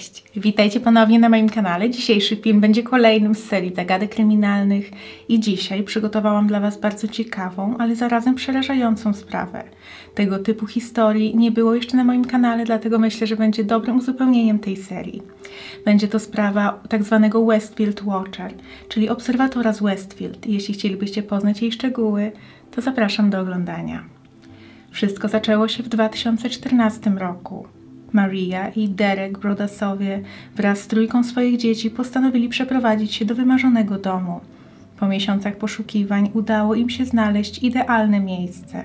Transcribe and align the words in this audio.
Cześć, 0.00 0.24
witajcie 0.36 0.80
ponownie 0.80 1.18
na 1.18 1.28
moim 1.28 1.48
kanale. 1.48 1.90
Dzisiejszy 1.90 2.36
film 2.36 2.60
będzie 2.60 2.82
kolejnym 2.82 3.34
z 3.34 3.44
serii 3.44 3.74
zagadek 3.74 4.14
kryminalnych 4.14 4.90
i 5.28 5.40
dzisiaj 5.40 5.82
przygotowałam 5.82 6.46
dla 6.46 6.60
Was 6.60 6.80
bardzo 6.80 7.08
ciekawą, 7.08 7.76
ale 7.78 7.96
zarazem 7.96 8.34
przerażającą 8.34 9.12
sprawę. 9.12 9.64
Tego 10.14 10.38
typu 10.38 10.66
historii 10.66 11.36
nie 11.36 11.50
było 11.50 11.74
jeszcze 11.74 11.96
na 11.96 12.04
moim 12.04 12.24
kanale, 12.24 12.64
dlatego 12.64 12.98
myślę, 12.98 13.26
że 13.26 13.36
będzie 13.36 13.64
dobrym 13.64 13.96
uzupełnieniem 13.96 14.58
tej 14.58 14.76
serii. 14.76 15.22
Będzie 15.84 16.08
to 16.08 16.18
sprawa 16.18 16.80
tak 16.88 17.02
zwanego 17.02 17.46
Westfield 17.46 18.02
Watcher, 18.02 18.54
czyli 18.88 19.08
obserwatora 19.08 19.72
z 19.72 19.82
Westfield. 19.82 20.46
Jeśli 20.46 20.74
chcielibyście 20.74 21.22
poznać 21.22 21.62
jej 21.62 21.72
szczegóły, 21.72 22.32
to 22.70 22.80
zapraszam 22.80 23.30
do 23.30 23.40
oglądania. 23.40 24.04
Wszystko 24.90 25.28
zaczęło 25.28 25.68
się 25.68 25.82
w 25.82 25.88
2014 25.88 27.10
roku. 27.10 27.79
Maria 28.12 28.68
i 28.68 28.88
Derek 28.88 29.38
Brodasowie 29.38 30.22
wraz 30.56 30.78
z 30.78 30.86
trójką 30.86 31.24
swoich 31.24 31.56
dzieci 31.56 31.90
postanowili 31.90 32.48
przeprowadzić 32.48 33.14
się 33.14 33.24
do 33.24 33.34
wymarzonego 33.34 33.98
domu. 33.98 34.40
Po 35.00 35.08
miesiącach 35.08 35.56
poszukiwań 35.56 36.30
udało 36.34 36.74
im 36.74 36.90
się 36.90 37.04
znaleźć 37.04 37.62
idealne 37.62 38.20
miejsce. 38.20 38.84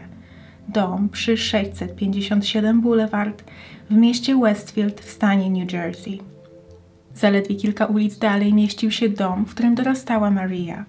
Dom 0.68 1.10
przy 1.10 1.38
657 1.38 2.82
Boulevard 2.82 3.44
w 3.90 3.96
mieście 3.96 4.40
Westfield 4.40 5.02
w 5.02 5.10
stanie 5.10 5.50
New 5.50 5.74
Jersey. 5.74 6.20
Zaledwie 7.16 7.56
kilka 7.56 7.86
ulic 7.86 8.18
dalej 8.18 8.54
mieścił 8.54 8.92
się 8.92 9.10
dom, 9.10 9.46
w 9.46 9.54
którym 9.54 9.76
dorastała 9.76 10.32
Maria. 10.32 10.86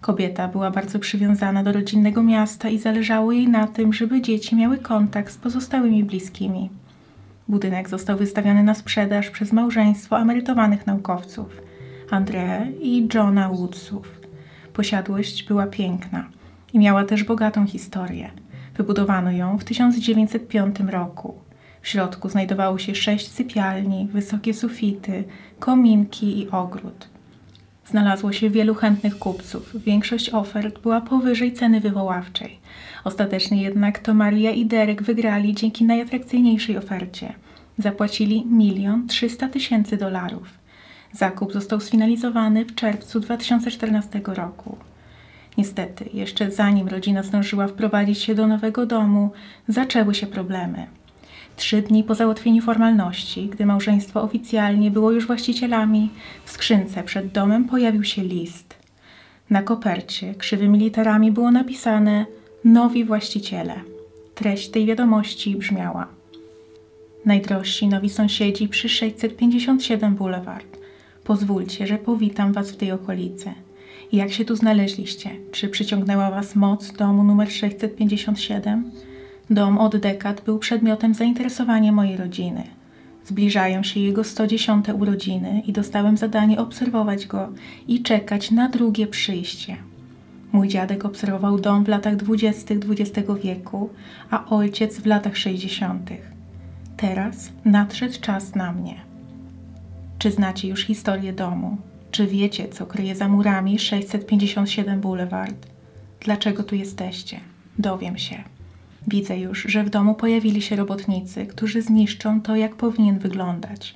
Kobieta 0.00 0.48
była 0.48 0.70
bardzo 0.70 0.98
przywiązana 0.98 1.62
do 1.62 1.72
rodzinnego 1.72 2.22
miasta 2.22 2.68
i 2.68 2.78
zależało 2.78 3.32
jej 3.32 3.48
na 3.48 3.66
tym, 3.66 3.92
żeby 3.92 4.22
dzieci 4.22 4.56
miały 4.56 4.78
kontakt 4.78 5.32
z 5.32 5.36
pozostałymi 5.36 6.04
bliskimi. 6.04 6.70
Budynek 7.48 7.88
został 7.88 8.18
wystawiony 8.18 8.62
na 8.62 8.74
sprzedaż 8.74 9.30
przez 9.30 9.52
małżeństwo 9.52 10.20
emerytowanych 10.20 10.86
naukowców 10.86 11.62
André 12.10 12.72
i 12.80 13.08
Johna 13.14 13.48
Woodsów. 13.48 14.20
Posiadłość 14.72 15.44
była 15.44 15.66
piękna 15.66 16.28
i 16.72 16.78
miała 16.78 17.04
też 17.04 17.24
bogatą 17.24 17.66
historię. 17.66 18.30
Wybudowano 18.76 19.30
ją 19.30 19.58
w 19.58 19.64
1905 19.64 20.76
roku. 20.80 21.34
W 21.82 21.88
środku 21.88 22.28
znajdowało 22.28 22.78
się 22.78 22.94
sześć 22.94 23.30
sypialni, 23.30 24.08
wysokie 24.12 24.54
sufity, 24.54 25.24
kominki 25.58 26.38
i 26.38 26.50
ogród. 26.50 27.13
Znalazło 27.86 28.32
się 28.32 28.50
wielu 28.50 28.74
chętnych 28.74 29.18
kupców. 29.18 29.82
Większość 29.84 30.30
ofert 30.30 30.78
była 30.78 31.00
powyżej 31.00 31.52
ceny 31.52 31.80
wywoławczej. 31.80 32.58
Ostatecznie 33.04 33.62
jednak 33.62 33.98
to 33.98 34.14
Maria 34.14 34.50
i 34.50 34.66
Derek 34.66 35.02
wygrali 35.02 35.54
dzięki 35.54 35.84
najatrakcyjniejszej 35.84 36.78
ofercie. 36.78 37.34
Zapłacili 37.78 38.46
milion 38.46 39.08
trzysta 39.08 39.48
tysięcy 39.48 39.96
dolarów. 39.96 40.48
Zakup 41.12 41.52
został 41.52 41.80
sfinalizowany 41.80 42.64
w 42.64 42.74
czerwcu 42.74 43.20
2014 43.20 44.20
roku. 44.26 44.76
Niestety, 45.58 46.08
jeszcze 46.14 46.50
zanim 46.50 46.88
rodzina 46.88 47.22
zdążyła 47.22 47.68
wprowadzić 47.68 48.18
się 48.18 48.34
do 48.34 48.46
nowego 48.46 48.86
domu, 48.86 49.30
zaczęły 49.68 50.14
się 50.14 50.26
problemy. 50.26 50.86
Trzy 51.56 51.82
dni 51.82 52.04
po 52.04 52.14
załatwieniu 52.14 52.62
formalności, 52.62 53.48
gdy 53.48 53.66
małżeństwo 53.66 54.22
oficjalnie 54.22 54.90
było 54.90 55.10
już 55.10 55.26
właścicielami, 55.26 56.10
w 56.44 56.50
skrzynce 56.50 57.02
przed 57.02 57.28
domem 57.28 57.64
pojawił 57.64 58.04
się 58.04 58.22
list. 58.22 58.74
Na 59.50 59.62
kopercie 59.62 60.34
krzywymi 60.34 60.78
literami 60.78 61.32
było 61.32 61.50
napisane 61.50 62.26
Nowi 62.64 63.04
właściciele. 63.04 63.74
Treść 64.34 64.68
tej 64.68 64.86
wiadomości 64.86 65.56
brzmiała: 65.56 66.06
Najdrożsi 67.24 67.88
nowi 67.88 68.10
sąsiedzi 68.10 68.68
przy 68.68 68.88
657 68.88 70.14
Boulevard. 70.14 70.76
Pozwólcie, 71.24 71.86
że 71.86 71.98
powitam 71.98 72.52
Was 72.52 72.70
w 72.70 72.76
tej 72.76 72.92
okolicy. 72.92 73.52
Jak 74.12 74.32
się 74.32 74.44
tu 74.44 74.56
znaleźliście? 74.56 75.30
Czy 75.52 75.68
przyciągnęła 75.68 76.30
Was 76.30 76.54
moc 76.54 76.92
domu 76.92 77.24
numer 77.24 77.52
657? 77.52 78.90
Dom 79.50 79.78
od 79.78 79.96
dekad 79.96 80.40
był 80.40 80.58
przedmiotem 80.58 81.14
zainteresowania 81.14 81.92
mojej 81.92 82.16
rodziny. 82.16 82.62
Zbliżają 83.24 83.82
się 83.82 84.00
jego 84.00 84.24
110 84.24 84.86
urodziny 84.88 85.62
i 85.66 85.72
dostałem 85.72 86.16
zadanie 86.16 86.58
obserwować 86.58 87.26
go 87.26 87.48
i 87.88 88.02
czekać 88.02 88.50
na 88.50 88.68
drugie 88.68 89.06
przyjście. 89.06 89.76
Mój 90.52 90.68
dziadek 90.68 91.04
obserwował 91.04 91.58
dom 91.58 91.84
w 91.84 91.88
latach 91.88 92.16
20. 92.16 92.74
XX 92.74 93.28
wieku, 93.42 93.90
a 94.30 94.46
ojciec 94.46 95.00
w 95.00 95.06
latach 95.06 95.36
60. 95.36 96.10
Teraz 96.96 97.52
nadszedł 97.64 98.20
czas 98.20 98.54
na 98.54 98.72
mnie. 98.72 98.94
Czy 100.18 100.30
znacie 100.30 100.68
już 100.68 100.86
historię 100.86 101.32
domu? 101.32 101.76
Czy 102.10 102.26
wiecie, 102.26 102.68
co 102.68 102.86
kryje 102.86 103.16
za 103.16 103.28
murami 103.28 103.78
657 103.78 105.00
Boulevard? 105.00 105.66
Dlaczego 106.20 106.62
tu 106.62 106.74
jesteście? 106.74 107.40
Dowiem 107.78 108.18
się. 108.18 108.53
Widzę 109.08 109.38
już, 109.38 109.62
że 109.68 109.84
w 109.84 109.90
domu 109.90 110.14
pojawili 110.14 110.62
się 110.62 110.76
robotnicy, 110.76 111.46
którzy 111.46 111.82
zniszczą 111.82 112.40
to, 112.40 112.56
jak 112.56 112.74
powinien 112.74 113.18
wyglądać. 113.18 113.94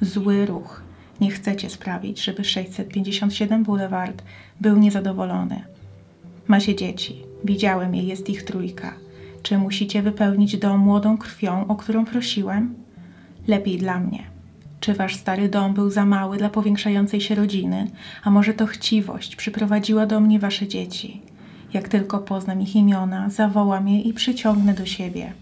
Zły 0.00 0.46
ruch. 0.46 0.82
Nie 1.20 1.30
chcecie 1.30 1.70
sprawić, 1.70 2.24
żeby 2.24 2.44
657 2.44 3.64
Boulevard 3.64 4.22
był 4.60 4.78
niezadowolony. 4.78 5.62
Macie 6.48 6.76
dzieci. 6.76 7.22
Widziałem 7.44 7.94
je, 7.94 8.02
jest 8.02 8.30
ich 8.30 8.42
trójka. 8.42 8.94
Czy 9.42 9.58
musicie 9.58 10.02
wypełnić 10.02 10.56
dom 10.56 10.80
młodą 10.80 11.18
krwią, 11.18 11.66
o 11.66 11.76
którą 11.76 12.04
prosiłem? 12.04 12.74
Lepiej 13.46 13.78
dla 13.78 14.00
mnie. 14.00 14.22
Czy 14.80 14.94
wasz 14.94 15.16
stary 15.16 15.48
dom 15.48 15.74
był 15.74 15.90
za 15.90 16.06
mały 16.06 16.38
dla 16.38 16.48
powiększającej 16.48 17.20
się 17.20 17.34
rodziny, 17.34 17.90
a 18.24 18.30
może 18.30 18.54
to 18.54 18.66
chciwość 18.66 19.36
przyprowadziła 19.36 20.06
do 20.06 20.20
mnie 20.20 20.38
wasze 20.38 20.68
dzieci? 20.68 21.22
Jak 21.72 21.88
tylko 21.88 22.18
poznam 22.18 22.60
ich 22.60 22.76
imiona, 22.76 23.30
zawołam 23.30 23.88
je 23.88 24.00
i 24.00 24.12
przyciągnę 24.12 24.74
do 24.74 24.86
siebie. 24.86 25.32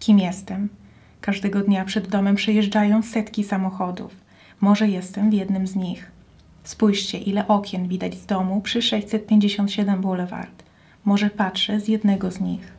Kim 0.00 0.18
jestem? 0.18 0.68
Każdego 1.20 1.60
dnia 1.60 1.84
przed 1.84 2.08
domem 2.08 2.36
przejeżdżają 2.36 3.02
setki 3.02 3.44
samochodów. 3.44 4.16
Może 4.60 4.88
jestem 4.88 5.30
w 5.30 5.32
jednym 5.32 5.66
z 5.66 5.76
nich. 5.76 6.10
Spójrzcie, 6.64 7.18
ile 7.18 7.48
okien 7.48 7.88
widać 7.88 8.14
z 8.14 8.26
domu 8.26 8.60
przy 8.60 8.82
657 8.82 10.00
Boulevard. 10.00 10.62
Może 11.04 11.30
patrzę 11.30 11.80
z 11.80 11.88
jednego 11.88 12.30
z 12.30 12.40
nich. 12.40 12.72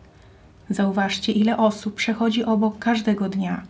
Zauważcie, 0.69 1.31
ile 1.31 1.57
osób 1.57 1.95
przechodzi 1.95 2.43
obok 2.43 2.79
każdego 2.79 3.29
dnia. 3.29 3.63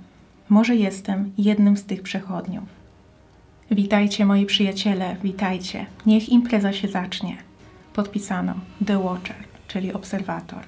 Może 0.50 0.76
jestem 0.76 1.32
jednym 1.38 1.78
z 1.78 1.84
tych 1.84 2.02
przechodniów. 2.02 2.70
Witajcie, 3.72 4.26
moi 4.26 4.46
przyjaciele, 4.46 5.16
witajcie. 5.24 5.86
Niech 6.06 6.30
impreza 6.30 6.74
się 6.74 6.88
zacznie. 6.88 7.47
Podpisano 7.98 8.54
The 8.86 9.00
Watcher, 9.00 9.36
czyli 9.68 9.94
obserwator. 9.94 10.60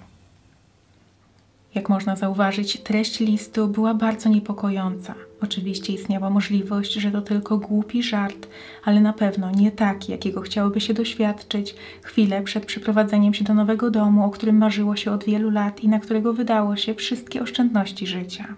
Jak 1.76 1.90
można 1.90 2.16
zauważyć, 2.16 2.80
treść 2.80 3.20
listu 3.20 3.68
była 3.68 3.94
bardzo 3.94 4.30
niepokojąca. 4.30 5.16
Oczywiście 5.42 5.94
istniała 5.94 6.30
możliwość, 6.30 6.94
że 6.94 7.12
to 7.12 7.22
tylko 7.22 7.58
głupi 7.58 8.04
żart, 8.04 8.48
ale 8.86 9.02
na 9.02 9.14
pewno 9.14 9.52
nie 9.52 9.72
taki, 9.72 10.12
jakiego 10.12 10.42
chciałoby 10.42 10.82
się 10.82 10.94
doświadczyć 10.94 11.76
chwilę 12.02 12.42
przed 12.42 12.66
przeprowadzeniem 12.66 13.34
się 13.34 13.44
do 13.44 13.54
nowego 13.54 13.92
domu, 13.92 14.26
o 14.26 14.30
którym 14.30 14.58
marzyło 14.58 14.96
się 14.96 15.12
od 15.12 15.24
wielu 15.24 15.50
lat 15.50 15.84
i 15.84 15.90
na 15.90 16.00
którego 16.00 16.34
wydało 16.34 16.76
się 16.76 16.94
wszystkie 16.96 17.42
oszczędności 17.42 18.08
życia. 18.08 18.56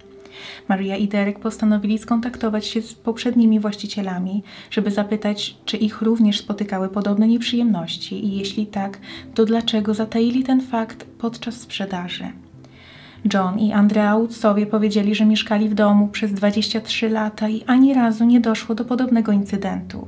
Maria 0.68 0.98
i 0.98 1.08
Derek 1.08 1.40
postanowili 1.40 1.98
skontaktować 1.98 2.66
się 2.66 2.82
z 2.82 2.94
poprzednimi 2.94 3.60
właścicielami, 3.60 4.44
żeby 4.72 4.92
zapytać, 4.92 5.58
czy 5.66 5.78
ich 5.78 6.02
również 6.02 6.40
spotykały 6.40 6.90
podobne 6.90 7.28
nieprzyjemności 7.28 8.26
i 8.26 8.38
jeśli 8.38 8.66
tak, 8.68 9.00
to 9.34 9.46
dlaczego 9.46 9.94
zataili 9.94 10.44
ten 10.44 10.62
fakt 10.62 11.06
podczas 11.06 11.56
sprzedaży. 11.56 12.26
John 13.34 13.60
i 13.60 13.74
Andrea 13.74 14.18
Woodsowie 14.18 14.66
powiedzieli, 14.66 15.16
że 15.16 15.26
mieszkali 15.26 15.70
w 15.70 15.74
domu 15.74 16.08
przez 16.08 16.34
23 16.34 17.10
lata 17.10 17.50
i 17.50 17.64
ani 17.68 17.94
razu 17.94 18.26
nie 18.26 18.42
doszło 18.42 18.76
do 18.76 18.86
podobnego 18.86 19.32
incydentu. 19.32 20.08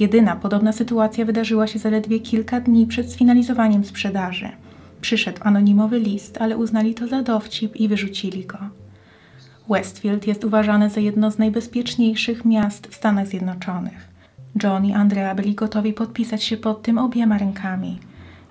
Jedyna 0.00 0.36
podobna 0.36 0.72
sytuacja 0.72 1.24
wydarzyła 1.24 1.66
się 1.66 1.78
zaledwie 1.78 2.20
kilka 2.20 2.60
dni 2.60 2.86
przed 2.86 3.12
sfinalizowaniem 3.12 3.84
sprzedaży. 3.84 4.48
Przyszedł 5.00 5.38
anonimowy 5.42 5.98
list, 5.98 6.38
ale 6.40 6.56
uznali 6.56 6.94
to 6.94 7.06
za 7.06 7.22
dowcip 7.22 7.76
i 7.76 7.88
wyrzucili 7.88 8.46
go. 8.46 8.58
Westfield 9.68 10.26
jest 10.26 10.44
uważane 10.44 10.90
za 10.90 11.00
jedno 11.00 11.30
z 11.30 11.38
najbezpieczniejszych 11.38 12.44
miast 12.44 12.86
w 12.86 12.94
Stanach 12.94 13.26
Zjednoczonych. 13.26 14.08
John 14.62 14.84
i 14.84 14.92
Andrea 14.92 15.34
byli 15.34 15.54
gotowi 15.54 15.92
podpisać 15.92 16.44
się 16.44 16.56
pod 16.56 16.82
tym 16.82 16.98
obiema 16.98 17.38
rękami. 17.38 17.98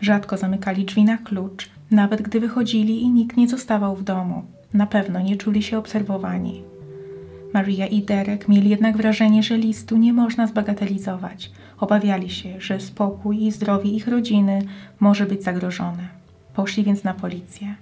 Rzadko 0.02 0.38
zamykali 0.38 0.86
drzwi 0.86 1.04
na 1.04 1.18
klucz, 1.18 1.70
nawet 1.92 2.22
gdy 2.22 2.40
wychodzili 2.40 3.02
i 3.02 3.10
nikt 3.10 3.38
nie 3.38 3.48
zostawał 3.48 3.96
w 3.96 4.04
domu. 4.04 4.44
Na 4.74 4.88
pewno 4.88 5.22
nie 5.22 5.36
czuli 5.38 5.64
się 5.64 5.78
obserwowani. 5.78 6.64
Maria 7.54 7.88
i 7.88 8.02
Derek 8.02 8.48
mieli 8.48 8.70
jednak 8.70 8.98
wrażenie, 8.98 9.44
że 9.44 9.58
listu 9.58 9.98
nie 9.98 10.14
można 10.14 10.48
zbagatelizować. 10.48 11.52
Obawiali 11.80 12.30
się, 12.30 12.62
że 12.62 12.80
spokój 12.80 13.44
i 13.44 13.52
zdrowie 13.52 13.92
ich 13.92 14.08
rodziny 14.08 14.62
może 15.00 15.26
być 15.26 15.44
zagrożone. 15.44 16.08
Poszli 16.54 16.84
więc 16.84 17.04
na 17.04 17.14
policję. 17.14 17.76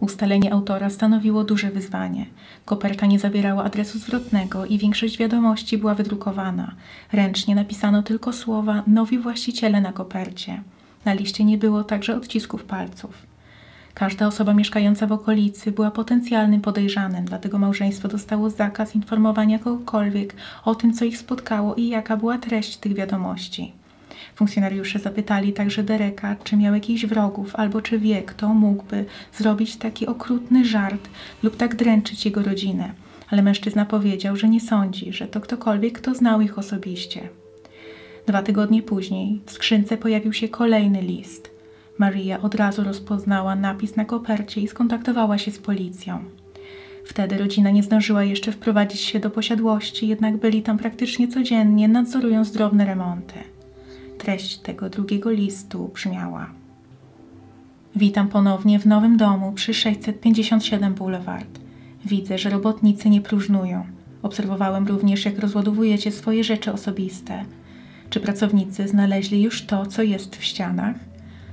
Ustalenie 0.00 0.52
autora 0.52 0.90
stanowiło 0.90 1.44
duże 1.44 1.70
wyzwanie. 1.70 2.26
Koperta 2.64 3.06
nie 3.06 3.18
zawierała 3.18 3.64
adresu 3.64 3.98
zwrotnego 3.98 4.66
i 4.66 4.78
większość 4.78 5.18
wiadomości 5.18 5.78
była 5.78 5.94
wydrukowana. 5.94 6.74
Ręcznie 7.12 7.54
napisano 7.54 8.02
tylko 8.02 8.32
słowa 8.32 8.82
nowi 8.86 9.18
właściciele 9.18 9.80
na 9.80 9.92
kopercie. 9.92 10.62
Na 11.04 11.12
liście 11.12 11.44
nie 11.44 11.58
było 11.58 11.84
także 11.84 12.16
odcisków 12.16 12.64
palców. 12.64 13.26
Każda 13.94 14.26
osoba 14.26 14.54
mieszkająca 14.54 15.06
w 15.06 15.12
okolicy 15.12 15.72
była 15.72 15.90
potencjalnym 15.90 16.60
podejrzanym, 16.60 17.24
dlatego 17.24 17.58
małżeństwo 17.58 18.08
dostało 18.08 18.50
zakaz 18.50 18.94
informowania 18.94 19.58
kogokolwiek 19.58 20.34
o 20.64 20.74
tym, 20.74 20.92
co 20.94 21.04
ich 21.04 21.18
spotkało 21.18 21.74
i 21.74 21.88
jaka 21.88 22.16
była 22.16 22.38
treść 22.38 22.76
tych 22.76 22.94
wiadomości. 22.94 23.79
Funkcjonariusze 24.34 24.98
zapytali 24.98 25.52
także 25.52 25.82
Dereka, 25.82 26.36
czy 26.44 26.56
miał 26.56 26.74
jakichś 26.74 27.06
wrogów, 27.06 27.56
albo 27.56 27.82
czy 27.82 27.98
wie, 27.98 28.22
kto 28.22 28.54
mógłby 28.54 29.04
zrobić 29.32 29.76
taki 29.76 30.06
okrutny 30.06 30.64
żart 30.64 31.08
lub 31.42 31.56
tak 31.56 31.74
dręczyć 31.74 32.24
jego 32.24 32.42
rodzinę. 32.42 32.92
Ale 33.30 33.42
mężczyzna 33.42 33.84
powiedział, 33.84 34.36
że 34.36 34.48
nie 34.48 34.60
sądzi, 34.60 35.12
że 35.12 35.28
to 35.28 35.40
ktokolwiek, 35.40 35.98
kto 35.98 36.14
znał 36.14 36.40
ich 36.40 36.58
osobiście. 36.58 37.28
Dwa 38.26 38.42
tygodnie 38.42 38.82
później 38.82 39.40
w 39.46 39.52
skrzynce 39.52 39.96
pojawił 39.96 40.32
się 40.32 40.48
kolejny 40.48 41.02
list. 41.02 41.50
Maria 41.98 42.40
od 42.40 42.54
razu 42.54 42.84
rozpoznała 42.84 43.56
napis 43.56 43.96
na 43.96 44.04
kopercie 44.04 44.60
i 44.60 44.68
skontaktowała 44.68 45.38
się 45.38 45.50
z 45.50 45.58
policją. 45.58 46.24
Wtedy 47.04 47.38
rodzina 47.38 47.70
nie 47.70 47.82
zdążyła 47.82 48.24
jeszcze 48.24 48.52
wprowadzić 48.52 49.00
się 49.00 49.20
do 49.20 49.30
posiadłości, 49.30 50.08
jednak 50.08 50.36
byli 50.36 50.62
tam 50.62 50.78
praktycznie 50.78 51.28
codziennie, 51.28 51.88
nadzorując 51.88 52.52
drobne 52.52 52.84
remonty. 52.84 53.34
Treść 54.20 54.58
tego 54.58 54.90
drugiego 54.90 55.30
listu 55.30 55.90
brzmiała: 55.94 56.50
Witam 57.96 58.28
ponownie 58.28 58.78
w 58.78 58.86
nowym 58.86 59.16
domu 59.16 59.52
przy 59.52 59.74
657 59.74 60.94
Boulevard. 60.94 61.60
Widzę, 62.04 62.38
że 62.38 62.50
robotnicy 62.50 63.10
nie 63.10 63.20
próżnują. 63.20 63.84
Obserwowałem 64.22 64.86
również, 64.86 65.24
jak 65.24 65.38
rozładowujecie 65.38 66.12
swoje 66.12 66.44
rzeczy 66.44 66.72
osobiste. 66.72 67.44
Czy 68.10 68.20
pracownicy 68.20 68.88
znaleźli 68.88 69.42
już 69.42 69.66
to, 69.66 69.86
co 69.86 70.02
jest 70.02 70.36
w 70.36 70.44
ścianach? 70.44 70.96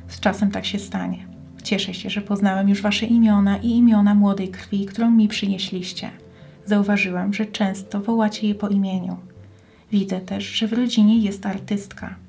Z 0.07 0.19
czasem 0.19 0.51
tak 0.51 0.65
się 0.65 0.79
stanie. 0.79 1.27
Cieszę 1.63 1.93
się, 1.93 2.09
że 2.09 2.21
poznałem 2.21 2.69
już 2.69 2.81
wasze 2.81 3.05
imiona 3.05 3.57
i 3.57 3.69
imiona 3.69 4.15
młodej 4.15 4.49
krwi, 4.49 4.85
którą 4.85 5.11
mi 5.11 5.27
przynieśliście. 5.27 6.09
Zauważyłem, 6.65 7.33
że 7.33 7.45
często 7.45 8.01
wołacie 8.01 8.47
je 8.47 8.55
po 8.55 8.69
imieniu. 8.69 9.17
Widzę 9.91 10.21
też, 10.21 10.45
że 10.45 10.67
w 10.67 10.73
rodzinie 10.73 11.19
jest 11.19 11.45
artystka. 11.45 12.26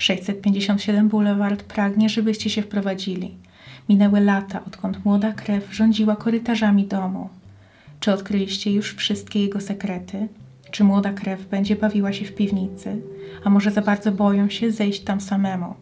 657 0.00 1.08
Boulevard 1.08 1.62
pragnie, 1.62 2.08
żebyście 2.08 2.50
się 2.50 2.62
wprowadzili. 2.62 3.34
Minęły 3.88 4.20
lata, 4.20 4.64
odkąd 4.66 5.04
młoda 5.04 5.32
krew 5.32 5.74
rządziła 5.74 6.16
korytarzami 6.16 6.86
domu. 6.86 7.28
Czy 8.00 8.12
odkryliście 8.12 8.72
już 8.72 8.94
wszystkie 8.94 9.42
jego 9.42 9.60
sekrety? 9.60 10.28
Czy 10.70 10.84
młoda 10.84 11.12
krew 11.12 11.48
będzie 11.48 11.76
bawiła 11.76 12.12
się 12.12 12.24
w 12.24 12.34
piwnicy? 12.34 12.96
A 13.44 13.50
może 13.50 13.70
za 13.70 13.82
bardzo 13.82 14.12
boją 14.12 14.50
się 14.50 14.70
zejść 14.70 15.00
tam 15.00 15.20
samemu? 15.20 15.74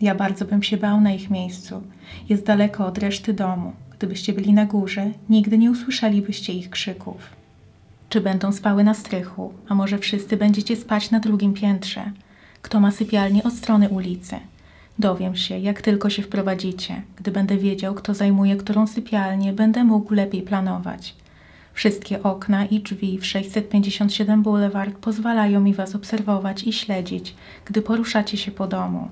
Ja 0.00 0.14
bardzo 0.14 0.44
bym 0.44 0.62
się 0.62 0.76
bał 0.76 1.00
na 1.00 1.12
ich 1.12 1.30
miejscu. 1.30 1.82
Jest 2.28 2.46
daleko 2.46 2.86
od 2.86 2.98
reszty 2.98 3.32
domu. 3.32 3.72
Gdybyście 3.98 4.32
byli 4.32 4.52
na 4.52 4.66
górze, 4.66 5.10
nigdy 5.28 5.58
nie 5.58 5.70
usłyszelibyście 5.70 6.52
ich 6.52 6.70
krzyków. 6.70 7.30
Czy 8.08 8.20
będą 8.20 8.52
spały 8.52 8.84
na 8.84 8.94
strychu, 8.94 9.52
a 9.68 9.74
może 9.74 9.98
wszyscy 9.98 10.36
będziecie 10.36 10.76
spać 10.76 11.10
na 11.10 11.20
drugim 11.20 11.54
piętrze? 11.54 12.12
Kto 12.62 12.80
ma 12.80 12.90
sypialnię 12.90 13.42
od 13.42 13.54
strony 13.54 13.88
ulicy? 13.88 14.36
Dowiem 14.98 15.36
się, 15.36 15.58
jak 15.58 15.82
tylko 15.82 16.10
się 16.10 16.22
wprowadzicie. 16.22 17.02
Gdy 17.16 17.30
będę 17.30 17.56
wiedział, 17.56 17.94
kto 17.94 18.14
zajmuje 18.14 18.56
którą 18.56 18.86
sypialnię, 18.86 19.52
będę 19.52 19.84
mógł 19.84 20.14
lepiej 20.14 20.42
planować. 20.42 21.14
Wszystkie 21.74 22.22
okna 22.22 22.66
i 22.66 22.80
drzwi 22.80 23.18
w 23.18 23.26
657 23.26 24.42
Boulevard 24.42 24.94
pozwalają 24.94 25.60
mi 25.60 25.74
Was 25.74 25.94
obserwować 25.94 26.62
i 26.62 26.72
śledzić, 26.72 27.34
gdy 27.64 27.82
poruszacie 27.82 28.36
się 28.36 28.50
po 28.50 28.66
domu. 28.66 29.08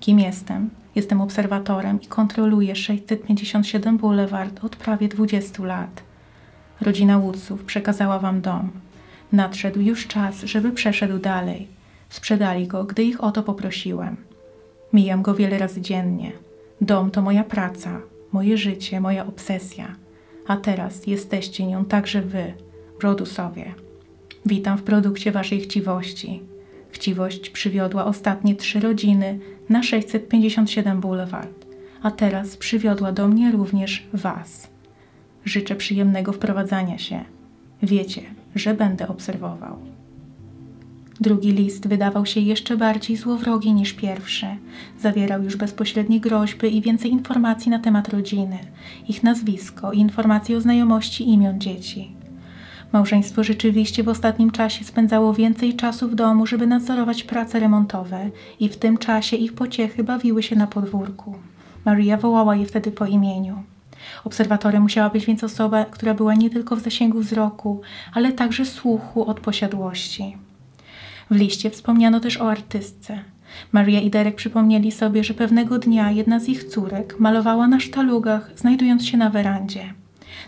Kim 0.00 0.20
jestem? 0.20 0.70
Jestem 0.94 1.20
obserwatorem 1.20 2.02
i 2.02 2.06
kontroluję 2.06 2.76
657 2.76 3.98
Boulevard 3.98 4.64
od 4.64 4.76
prawie 4.76 5.08
20 5.08 5.64
lat. 5.64 6.02
Rodzina 6.80 7.18
Woodsów 7.18 7.64
przekazała 7.64 8.18
Wam 8.18 8.40
dom. 8.40 8.70
Nadszedł 9.32 9.80
już 9.80 10.06
czas, 10.06 10.42
żeby 10.42 10.72
przeszedł 10.72 11.18
dalej. 11.18 11.68
Sprzedali 12.12 12.66
go, 12.66 12.84
gdy 12.84 13.04
ich 13.04 13.24
o 13.24 13.30
to 13.30 13.42
poprosiłem. 13.42 14.16
Mijam 14.92 15.22
go 15.22 15.34
wiele 15.34 15.58
razy 15.58 15.80
dziennie. 15.80 16.32
Dom 16.80 17.10
to 17.10 17.22
moja 17.22 17.44
praca, 17.44 18.00
moje 18.32 18.56
życie, 18.56 19.00
moja 19.00 19.26
obsesja. 19.26 19.96
A 20.46 20.56
teraz 20.56 21.06
jesteście 21.06 21.66
nią 21.66 21.84
także 21.84 22.22
wy, 22.22 22.52
Rodusowie. 23.02 23.74
Witam 24.46 24.78
w 24.78 24.82
produkcie 24.82 25.32
waszej 25.32 25.60
chciwości. 25.60 26.42
Chciwość 26.90 27.50
przywiodła 27.50 28.04
ostatnie 28.04 28.54
trzy 28.54 28.80
rodziny 28.80 29.38
na 29.68 29.82
657 29.82 31.00
Boulevard, 31.00 31.66
a 32.02 32.10
teraz 32.10 32.56
przywiodła 32.56 33.12
do 33.12 33.28
mnie 33.28 33.52
również 33.52 34.08
Was. 34.12 34.68
Życzę 35.44 35.76
przyjemnego 35.76 36.32
wprowadzania 36.32 36.98
się. 36.98 37.24
Wiecie, 37.82 38.22
że 38.54 38.74
będę 38.74 39.08
obserwował. 39.08 39.91
Drugi 41.20 41.52
list 41.52 41.88
wydawał 41.88 42.26
się 42.26 42.40
jeszcze 42.40 42.76
bardziej 42.76 43.16
złowrogi 43.16 43.72
niż 43.72 43.92
pierwszy. 43.92 44.46
Zawierał 45.00 45.42
już 45.42 45.56
bezpośrednie 45.56 46.20
groźby 46.20 46.76
i 46.76 46.82
więcej 46.82 47.10
informacji 47.10 47.70
na 47.70 47.78
temat 47.78 48.08
rodziny, 48.08 48.58
ich 49.08 49.22
nazwisko 49.22 49.92
i 49.92 49.98
informacje 49.98 50.56
o 50.56 50.60
znajomości 50.60 51.28
imion 51.28 51.60
dzieci. 51.60 52.12
Małżeństwo 52.92 53.44
rzeczywiście 53.44 54.02
w 54.02 54.08
ostatnim 54.08 54.50
czasie 54.50 54.84
spędzało 54.84 55.34
więcej 55.34 55.76
czasu 55.76 56.08
w 56.08 56.14
domu, 56.14 56.46
żeby 56.46 56.66
nadzorować 56.66 57.24
prace 57.24 57.60
remontowe 57.60 58.30
i 58.60 58.68
w 58.68 58.76
tym 58.76 58.98
czasie 58.98 59.36
ich 59.36 59.52
pociechy 59.52 60.04
bawiły 60.04 60.42
się 60.42 60.56
na 60.56 60.66
podwórku. 60.66 61.34
Maria 61.84 62.16
wołała 62.16 62.56
je 62.56 62.66
wtedy 62.66 62.90
po 62.92 63.06
imieniu. 63.06 63.62
Obserwatorem 64.24 64.82
musiała 64.82 65.10
być 65.10 65.26
więc 65.26 65.44
osoba, 65.44 65.84
która 65.84 66.14
była 66.14 66.34
nie 66.34 66.50
tylko 66.50 66.76
w 66.76 66.80
zasięgu 66.80 67.20
wzroku, 67.20 67.80
ale 68.14 68.32
także 68.32 68.64
słuchu 68.64 69.24
od 69.24 69.40
posiadłości. 69.40 70.36
W 71.32 71.36
liście 71.36 71.70
wspomniano 71.70 72.20
też 72.20 72.40
o 72.40 72.50
artystce. 72.50 73.18
Maria 73.72 74.00
i 74.00 74.10
Derek 74.10 74.34
przypomnieli 74.34 74.92
sobie, 74.92 75.24
że 75.24 75.34
pewnego 75.34 75.78
dnia 75.78 76.10
jedna 76.10 76.40
z 76.40 76.48
ich 76.48 76.64
córek 76.64 77.20
malowała 77.20 77.68
na 77.68 77.80
sztalugach, 77.80 78.50
znajdując 78.56 79.06
się 79.06 79.18
na 79.18 79.30
werandzie. 79.30 79.94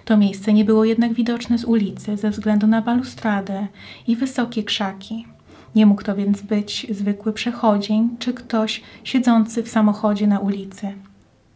To 0.04 0.16
miejsce 0.16 0.52
nie 0.52 0.64
było 0.64 0.84
jednak 0.84 1.12
widoczne 1.12 1.58
z 1.58 1.64
ulicy 1.64 2.16
ze 2.16 2.30
względu 2.30 2.66
na 2.66 2.82
balustradę 2.82 3.66
i 4.06 4.16
wysokie 4.16 4.62
krzaki. 4.64 5.26
Nie 5.74 5.86
mógł 5.86 6.02
to 6.02 6.14
więc 6.14 6.42
być 6.42 6.86
zwykły 6.90 7.32
przechodzień 7.32 8.08
czy 8.18 8.34
ktoś 8.34 8.82
siedzący 9.04 9.62
w 9.62 9.68
samochodzie 9.68 10.26
na 10.26 10.38
ulicy. 10.38 10.92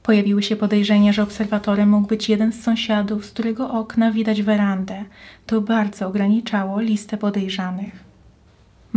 Pojawiły 0.02 0.42
się 0.42 0.56
podejrzenia, 0.56 1.12
że 1.12 1.22
obserwatorem 1.22 1.88
mógł 1.90 2.08
być 2.08 2.28
jeden 2.28 2.52
z 2.52 2.62
sąsiadów, 2.62 3.26
z 3.26 3.30
którego 3.30 3.70
okna 3.70 4.12
widać 4.12 4.42
werandę. 4.42 5.04
To 5.46 5.60
bardzo 5.60 6.06
ograniczało 6.06 6.80
listę 6.80 7.16
podejrzanych. 7.16 8.07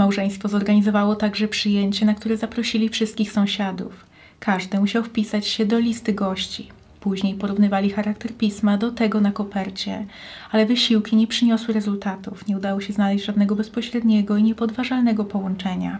Małżeństwo 0.01 0.48
zorganizowało 0.48 1.15
także 1.15 1.48
przyjęcie, 1.48 2.05
na 2.05 2.13
które 2.13 2.38
zaprosili 2.38 2.89
wszystkich 2.89 3.31
sąsiadów. 3.31 4.05
Każdy 4.39 4.79
musiał 4.79 5.03
wpisać 5.03 5.48
się 5.48 5.65
do 5.65 5.79
listy 5.79 6.13
gości. 6.13 6.70
Później 7.00 7.36
porównywali 7.36 7.89
charakter 7.89 8.34
pisma 8.34 8.77
do 8.77 8.91
tego 8.91 9.22
na 9.22 9.31
kopercie, 9.31 10.05
ale 10.51 10.65
wysiłki 10.65 11.15
nie 11.15 11.27
przyniosły 11.27 11.74
rezultatów. 11.74 12.48
Nie 12.48 12.58
udało 12.58 12.81
się 12.81 12.93
znaleźć 12.93 13.25
żadnego 13.25 13.55
bezpośredniego 13.55 14.38
i 14.38 14.43
niepodważalnego 14.43 15.25
połączenia. 15.25 16.00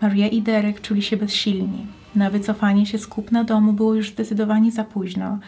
Maria 0.00 0.28
i 0.28 0.42
Derek 0.42 0.80
czuli 0.80 1.02
się 1.02 1.16
bezsilni. 1.16 1.86
Na 2.14 2.30
wycofanie 2.30 2.86
się 2.86 2.98
z 2.98 3.06
kupna 3.06 3.44
domu 3.44 3.72
było 3.72 3.94
już 3.94 4.10
zdecydowanie 4.10 4.72
za 4.72 4.84
późno 4.84 5.38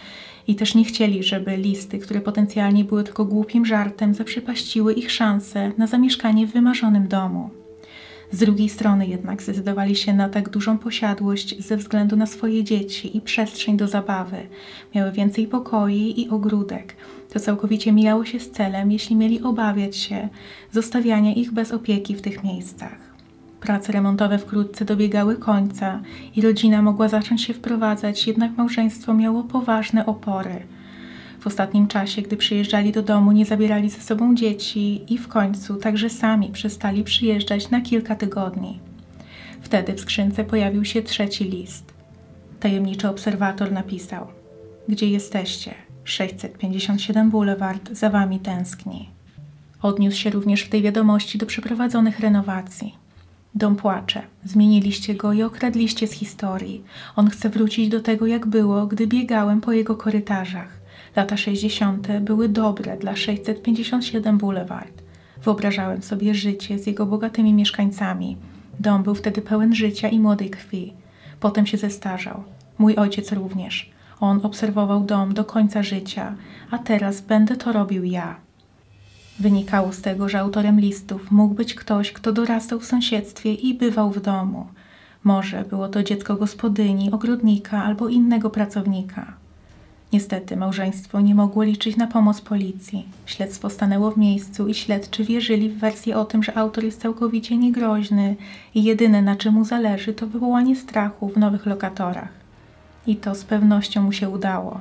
i 0.48 0.54
też 0.54 0.74
nie 0.74 0.84
chcieli, 0.84 1.22
żeby 1.22 1.56
listy, 1.56 1.98
które 1.98 2.20
potencjalnie 2.20 2.84
były 2.84 3.04
tylko 3.04 3.24
głupim 3.24 3.66
żartem, 3.66 4.14
zaprzepaściły 4.14 4.92
ich 4.92 5.10
szanse 5.10 5.72
na 5.78 5.86
zamieszkanie 5.86 6.46
w 6.46 6.52
wymarzonym 6.52 7.08
domu. 7.08 7.50
Z 8.30 8.38
drugiej 8.38 8.68
strony 8.68 9.06
jednak 9.06 9.42
zdecydowali 9.42 9.96
się 9.96 10.14
na 10.14 10.28
tak 10.28 10.48
dużą 10.48 10.78
posiadłość 10.78 11.66
ze 11.66 11.76
względu 11.76 12.16
na 12.16 12.26
swoje 12.26 12.64
dzieci 12.64 13.16
i 13.16 13.20
przestrzeń 13.20 13.76
do 13.76 13.88
zabawy. 13.88 14.36
Miały 14.94 15.12
więcej 15.12 15.46
pokoi 15.46 16.20
i 16.20 16.28
ogródek. 16.28 16.96
To 17.32 17.40
całkowicie 17.40 17.92
mijało 17.92 18.24
się 18.24 18.40
z 18.40 18.50
celem, 18.50 18.92
jeśli 18.92 19.16
mieli 19.16 19.42
obawiać 19.42 19.96
się 19.96 20.28
zostawiania 20.72 21.34
ich 21.34 21.52
bez 21.52 21.72
opieki 21.72 22.14
w 22.14 22.22
tych 22.22 22.44
miejscach. 22.44 23.13
Prace 23.64 23.92
remontowe 23.92 24.38
wkrótce 24.38 24.84
dobiegały 24.84 25.36
końca 25.36 26.00
i 26.36 26.40
rodzina 26.40 26.82
mogła 26.82 27.08
zacząć 27.08 27.42
się 27.42 27.54
wprowadzać, 27.54 28.26
jednak 28.26 28.56
małżeństwo 28.56 29.14
miało 29.14 29.44
poważne 29.44 30.06
opory. 30.06 30.66
W 31.40 31.46
ostatnim 31.46 31.88
czasie, 31.88 32.22
gdy 32.22 32.36
przyjeżdżali 32.36 32.92
do 32.92 33.02
domu, 33.02 33.32
nie 33.32 33.44
zabierali 33.44 33.90
ze 33.90 34.00
sobą 34.00 34.34
dzieci 34.34 35.14
i 35.14 35.18
w 35.18 35.28
końcu 35.28 35.76
także 35.76 36.10
sami 36.10 36.48
przestali 36.48 37.04
przyjeżdżać 37.04 37.70
na 37.70 37.80
kilka 37.80 38.14
tygodni. 38.16 38.80
Wtedy 39.60 39.92
w 39.92 40.00
skrzynce 40.00 40.44
pojawił 40.44 40.84
się 40.84 41.02
trzeci 41.02 41.44
list. 41.44 41.94
Tajemniczy 42.60 43.08
obserwator 43.08 43.72
napisał: 43.72 44.26
Gdzie 44.88 45.06
jesteście? 45.06 45.74
657 46.04 47.30
Boulevard 47.30 47.92
za 47.92 48.10
wami 48.10 48.40
tęskni. 48.40 49.08
Odniósł 49.82 50.18
się 50.18 50.30
również 50.30 50.62
w 50.62 50.68
tej 50.68 50.82
wiadomości 50.82 51.38
do 51.38 51.46
przeprowadzonych 51.46 52.20
renowacji. 52.20 53.03
Dom 53.56 53.76
płacze. 53.76 54.22
Zmieniliście 54.44 55.14
go 55.14 55.32
i 55.32 55.42
okradliście 55.42 56.06
z 56.06 56.12
historii. 56.12 56.84
On 57.16 57.30
chce 57.30 57.50
wrócić 57.50 57.88
do 57.88 58.00
tego, 58.00 58.26
jak 58.26 58.46
było, 58.46 58.86
gdy 58.86 59.06
biegałem 59.06 59.60
po 59.60 59.72
jego 59.72 59.96
korytarzach. 59.96 60.80
Lata 61.16 61.36
60. 61.36 62.08
były 62.20 62.48
dobre 62.48 62.96
dla 62.96 63.16
657 63.16 64.38
Boulevard. 64.38 65.02
Wyobrażałem 65.44 66.02
sobie 66.02 66.34
życie 66.34 66.78
z 66.78 66.86
jego 66.86 67.06
bogatymi 67.06 67.54
mieszkańcami. 67.54 68.36
Dom 68.80 69.02
był 69.02 69.14
wtedy 69.14 69.42
pełen 69.42 69.74
życia 69.74 70.08
i 70.08 70.20
młodej 70.20 70.50
krwi. 70.50 70.92
Potem 71.40 71.66
się 71.66 71.76
zestarzał. 71.76 72.44
Mój 72.78 72.96
ojciec 72.96 73.32
również. 73.32 73.90
On 74.20 74.40
obserwował 74.42 75.04
dom 75.04 75.34
do 75.34 75.44
końca 75.44 75.82
życia, 75.82 76.34
a 76.70 76.78
teraz 76.78 77.20
będę 77.20 77.56
to 77.56 77.72
robił 77.72 78.04
ja. 78.04 78.43
Wynikało 79.38 79.92
z 79.92 80.00
tego, 80.00 80.28
że 80.28 80.40
autorem 80.40 80.80
listów 80.80 81.30
mógł 81.30 81.54
być 81.54 81.74
ktoś, 81.74 82.12
kto 82.12 82.32
dorastał 82.32 82.80
w 82.80 82.84
sąsiedztwie 82.84 83.54
i 83.54 83.74
bywał 83.74 84.10
w 84.10 84.20
domu. 84.20 84.66
Może 85.24 85.64
było 85.64 85.88
to 85.88 86.02
dziecko 86.02 86.34
gospodyni, 86.34 87.12
ogrodnika 87.12 87.84
albo 87.84 88.08
innego 88.08 88.50
pracownika. 88.50 89.32
Niestety 90.12 90.56
małżeństwo 90.56 91.20
nie 91.20 91.34
mogło 91.34 91.62
liczyć 91.62 91.96
na 91.96 92.06
pomoc 92.06 92.40
policji. 92.40 93.04
Śledztwo 93.26 93.70
stanęło 93.70 94.10
w 94.10 94.18
miejscu 94.18 94.68
i 94.68 94.74
śledczy 94.74 95.24
wierzyli 95.24 95.70
w 95.70 95.78
wersję 95.78 96.16
o 96.16 96.24
tym, 96.24 96.42
że 96.42 96.56
autor 96.56 96.84
jest 96.84 97.00
całkowicie 97.00 97.56
niegroźny 97.56 98.36
i 98.74 98.84
jedyne 98.84 99.22
na 99.22 99.36
czym 99.36 99.54
mu 99.54 99.64
zależy 99.64 100.14
to 100.14 100.26
wywołanie 100.26 100.76
strachu 100.76 101.28
w 101.28 101.36
nowych 101.36 101.66
lokatorach. 101.66 102.43
I 103.06 103.16
to 103.16 103.34
z 103.34 103.44
pewnością 103.44 104.02
mu 104.02 104.12
się 104.12 104.28
udało. 104.28 104.80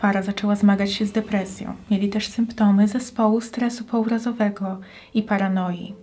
Para 0.00 0.22
zaczęła 0.22 0.56
zmagać 0.56 0.92
się 0.92 1.06
z 1.06 1.12
depresją. 1.12 1.74
Mieli 1.90 2.08
też 2.08 2.28
symptomy 2.28 2.88
zespołu 2.88 3.40
stresu 3.40 3.84
pourazowego 3.84 4.80
i 5.14 5.22
paranoi. 5.22 5.94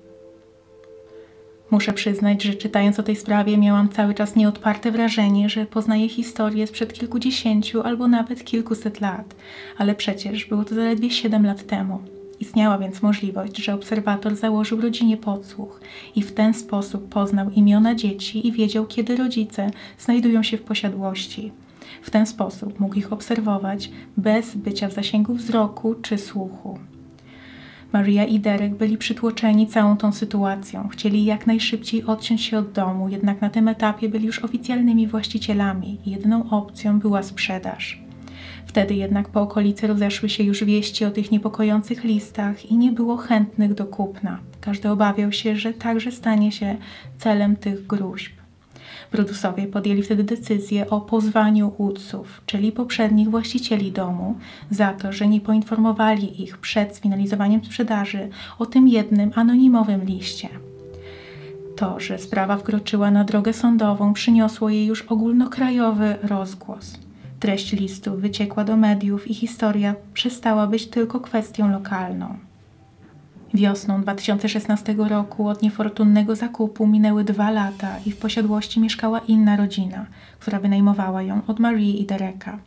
Muszę 1.71 1.93
przyznać, 1.93 2.43
że 2.43 2.53
czytając 2.53 2.99
o 2.99 3.03
tej 3.03 3.15
sprawie 3.15 3.57
miałam 3.57 3.89
cały 3.89 4.13
czas 4.13 4.35
nieodparte 4.35 4.91
wrażenie, 4.91 5.49
że 5.49 5.65
poznaję 5.65 6.09
historię 6.09 6.67
sprzed 6.67 6.93
kilkudziesięciu 6.93 7.81
albo 7.81 8.07
nawet 8.07 8.43
kilkuset 8.43 9.01
lat, 9.01 9.35
ale 9.77 9.95
przecież 9.95 10.45
było 10.45 10.63
to 10.63 10.75
zaledwie 10.75 11.09
siedem 11.11 11.45
lat 11.45 11.67
temu. 11.67 11.99
Istniała 12.41 12.77
więc 12.77 13.01
możliwość, 13.01 13.57
że 13.57 13.73
obserwator 13.73 14.35
założył 14.35 14.81
rodzinie 14.81 15.17
podsłuch 15.17 15.81
i 16.15 16.21
w 16.21 16.33
ten 16.33 16.53
sposób 16.53 17.09
poznał 17.09 17.49
imiona 17.49 17.95
dzieci 17.95 18.47
i 18.47 18.51
wiedział, 18.51 18.85
kiedy 18.85 19.17
rodzice 19.17 19.71
znajdują 19.99 20.43
się 20.43 20.57
w 20.57 20.61
posiadłości. 20.61 21.51
W 22.01 22.09
ten 22.09 22.25
sposób 22.25 22.79
mógł 22.79 22.95
ich 22.95 23.13
obserwować 23.13 23.91
bez 24.17 24.55
bycia 24.55 24.87
w 24.87 24.93
zasięgu 24.93 25.33
wzroku 25.33 25.95
czy 25.95 26.17
słuchu. 26.17 26.79
Maria 27.93 28.25
i 28.25 28.39
Derek 28.39 28.75
byli 28.75 28.97
przytłoczeni 28.97 29.67
całą 29.67 29.97
tą 29.97 30.11
sytuacją. 30.11 30.87
Chcieli 30.87 31.25
jak 31.25 31.47
najszybciej 31.47 32.03
odciąć 32.03 32.41
się 32.41 32.57
od 32.57 32.71
domu, 32.71 33.09
jednak 33.09 33.41
na 33.41 33.49
tym 33.49 33.67
etapie 33.67 34.09
byli 34.09 34.25
już 34.25 34.39
oficjalnymi 34.39 35.07
właścicielami 35.07 35.97
i 36.05 36.11
jedyną 36.11 36.49
opcją 36.49 36.99
była 36.99 37.23
sprzedaż. 37.23 38.10
Wtedy 38.65 38.93
jednak 38.93 39.29
po 39.29 39.41
okolicy 39.41 39.87
rozeszły 39.87 40.29
się 40.29 40.43
już 40.43 40.63
wieści 40.63 41.05
o 41.05 41.11
tych 41.11 41.31
niepokojących 41.31 42.03
listach 42.03 42.65
i 42.65 42.77
nie 42.77 42.91
było 42.91 43.17
chętnych 43.17 43.73
do 43.73 43.85
kupna. 43.85 44.39
Każdy 44.61 44.89
obawiał 44.89 45.31
się, 45.31 45.55
że 45.55 45.73
także 45.73 46.11
stanie 46.11 46.51
się 46.51 46.75
celem 47.17 47.55
tych 47.55 47.87
gruźb. 47.87 48.31
Brudusowie 49.11 49.67
podjęli 49.67 50.03
wtedy 50.03 50.23
decyzję 50.23 50.89
o 50.89 51.01
pozwaniu 51.01 51.73
Udsów, 51.77 52.41
czyli 52.45 52.71
poprzednich 52.71 53.29
właścicieli 53.29 53.91
domu, 53.91 54.35
za 54.69 54.93
to, 54.93 55.11
że 55.11 55.27
nie 55.27 55.41
poinformowali 55.41 56.43
ich 56.43 56.57
przed 56.57 56.95
sfinalizowaniem 56.95 57.65
sprzedaży 57.65 58.29
o 58.59 58.65
tym 58.65 58.87
jednym 58.87 59.31
anonimowym 59.35 60.05
liście. 60.05 60.49
To, 61.75 61.99
że 61.99 62.19
sprawa 62.19 62.57
wkroczyła 62.57 63.11
na 63.11 63.23
drogę 63.23 63.53
sądową, 63.53 64.13
przyniosło 64.13 64.69
jej 64.69 64.85
już 64.85 65.01
ogólnokrajowy 65.01 66.15
rozgłos. 66.23 66.99
Treść 67.41 67.71
listu 67.71 68.17
wyciekła 68.17 68.63
do 68.63 68.77
mediów 68.77 69.31
i 69.31 69.33
historia 69.33 69.95
przestała 70.13 70.67
być 70.67 70.87
tylko 70.87 71.19
kwestią 71.19 71.71
lokalną. 71.71 72.37
Wiosną 73.53 74.01
2016 74.01 74.95
roku 74.97 75.47
od 75.47 75.61
niefortunnego 75.61 76.35
zakupu 76.35 76.87
minęły 76.87 77.23
dwa 77.23 77.51
lata 77.51 77.95
i 78.05 78.11
w 78.11 78.17
posiadłości 78.17 78.79
mieszkała 78.79 79.19
inna 79.19 79.55
rodzina, 79.55 80.05
która 80.39 80.59
wynajmowała 80.59 81.21
ją 81.21 81.41
od 81.47 81.59
Marie 81.59 81.93
i 81.93 82.05
Dereka. 82.05 82.59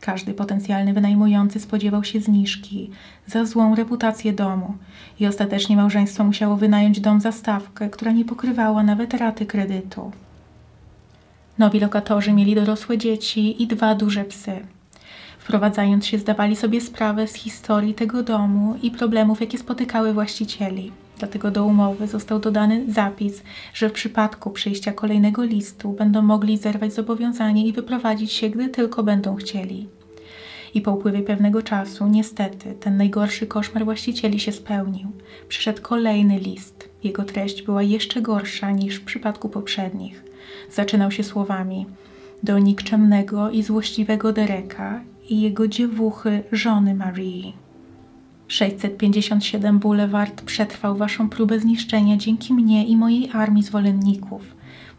Każdy 0.00 0.34
potencjalny 0.34 0.92
wynajmujący 0.92 1.60
spodziewał 1.60 2.04
się 2.04 2.20
zniżki 2.20 2.90
za 3.26 3.44
złą 3.44 3.74
reputację 3.74 4.32
domu 4.32 4.74
i 5.20 5.26
ostatecznie 5.26 5.76
małżeństwo 5.76 6.24
musiało 6.24 6.56
wynająć 6.56 7.00
dom 7.00 7.20
za 7.20 7.32
stawkę, 7.32 7.90
która 7.90 8.12
nie 8.12 8.24
pokrywała 8.24 8.82
nawet 8.82 9.14
raty 9.14 9.46
kredytu. 9.46 10.12
Nowi 11.60 11.80
lokatorzy 11.80 12.32
mieli 12.32 12.54
dorosłe 12.54 12.98
dzieci 12.98 13.62
i 13.62 13.66
dwa 13.66 13.94
duże 13.94 14.24
psy. 14.24 14.52
Wprowadzając 15.38 16.06
się, 16.06 16.18
zdawali 16.18 16.56
sobie 16.56 16.80
sprawę 16.80 17.26
z 17.26 17.34
historii 17.34 17.94
tego 17.94 18.22
domu 18.22 18.76
i 18.82 18.90
problemów, 18.90 19.40
jakie 19.40 19.58
spotykały 19.58 20.12
właścicieli. 20.12 20.92
Dlatego 21.18 21.50
do 21.50 21.64
umowy 21.64 22.06
został 22.06 22.38
dodany 22.38 22.92
zapis, 22.92 23.42
że 23.74 23.88
w 23.88 23.92
przypadku 23.92 24.50
przyjścia 24.50 24.92
kolejnego 24.92 25.44
listu 25.44 25.92
będą 25.92 26.22
mogli 26.22 26.58
zerwać 26.58 26.94
zobowiązanie 26.94 27.66
i 27.66 27.72
wyprowadzić 27.72 28.32
się, 28.32 28.50
gdy 28.50 28.68
tylko 28.68 29.02
będą 29.02 29.36
chcieli. 29.36 29.88
I 30.74 30.80
po 30.80 30.92
upływie 30.92 31.22
pewnego 31.22 31.62
czasu, 31.62 32.06
niestety, 32.06 32.74
ten 32.80 32.96
najgorszy 32.96 33.46
koszmar 33.46 33.84
właścicieli 33.84 34.40
się 34.40 34.52
spełnił. 34.52 35.08
Przyszedł 35.48 35.82
kolejny 35.82 36.38
list. 36.38 36.88
Jego 37.04 37.24
treść 37.24 37.62
była 37.62 37.82
jeszcze 37.82 38.22
gorsza 38.22 38.70
niż 38.70 38.96
w 38.96 39.04
przypadku 39.04 39.48
poprzednich. 39.48 40.24
Zaczynał 40.70 41.10
się 41.10 41.24
słowami: 41.24 41.86
Do 42.42 42.58
nikczemnego 42.58 43.50
i 43.50 43.62
złośliwego 43.62 44.32
Dereka 44.32 45.00
i 45.28 45.40
jego 45.40 45.68
dziewuchy, 45.68 46.42
żony 46.52 46.94
Marii. 46.94 47.54
657 48.48 49.78
Boulevard 49.78 50.42
przetrwał 50.42 50.96
waszą 50.96 51.28
próbę 51.28 51.60
zniszczenia 51.60 52.16
dzięki 52.16 52.54
mnie 52.54 52.86
i 52.86 52.96
mojej 52.96 53.30
armii 53.32 53.62
zwolenników. 53.62 54.42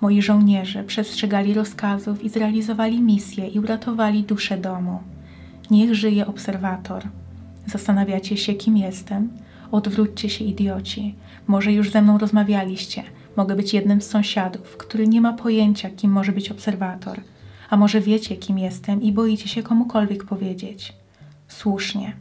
Moi 0.01 0.21
żołnierze 0.21 0.83
przestrzegali 0.83 1.53
rozkazów 1.53 2.23
i 2.23 2.29
zrealizowali 2.29 3.01
misję 3.01 3.47
i 3.47 3.59
uratowali 3.59 4.23
duszę 4.23 4.57
domu. 4.57 4.99
Niech 5.71 5.95
żyje 5.95 6.27
obserwator. 6.27 7.03
Zastanawiacie 7.65 8.37
się, 8.37 8.53
kim 8.53 8.77
jestem? 8.77 9.29
Odwróćcie 9.71 10.29
się, 10.29 10.45
idioci. 10.45 11.15
Może 11.47 11.73
już 11.73 11.91
ze 11.91 12.01
mną 12.01 12.17
rozmawialiście. 12.17 13.03
Mogę 13.37 13.55
być 13.55 13.73
jednym 13.73 14.01
z 14.01 14.09
sąsiadów, 14.09 14.77
który 14.77 15.07
nie 15.07 15.21
ma 15.21 15.33
pojęcia, 15.33 15.89
kim 15.89 16.11
może 16.11 16.31
być 16.31 16.51
obserwator. 16.51 17.21
A 17.69 17.77
może 17.77 18.01
wiecie, 18.01 18.35
kim 18.35 18.59
jestem 18.59 19.01
i 19.01 19.11
boicie 19.11 19.47
się 19.47 19.63
komukolwiek 19.63 20.23
powiedzieć? 20.23 20.93
Słusznie. 21.47 22.13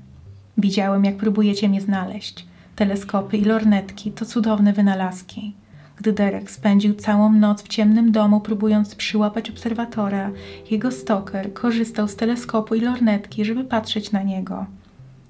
Widziałem, 0.59 1.05
jak 1.05 1.17
próbujecie 1.17 1.69
mnie 1.69 1.81
znaleźć. 1.81 2.47
Teleskopy 2.77 3.37
i 3.37 3.45
lornetki 3.45 4.13
to 4.13 4.27
cudowne 4.27 4.73
wynalazki. 4.73 5.55
Gdy 6.01 6.13
Derek 6.13 6.51
spędził 6.51 6.95
całą 6.95 7.33
noc 7.33 7.63
w 7.63 7.69
ciemnym 7.69 8.13
domu, 8.13 8.41
próbując 8.41 8.95
przyłapać 8.95 9.51
obserwatora, 9.51 10.31
jego 10.71 10.91
stoker 10.91 11.53
korzystał 11.53 12.09
z 12.09 12.17
teleskopu 12.17 12.75
i 12.75 12.81
lornetki, 12.81 13.45
żeby 13.45 13.65
patrzeć 13.65 14.13
na 14.13 14.23
niego. 14.23 14.67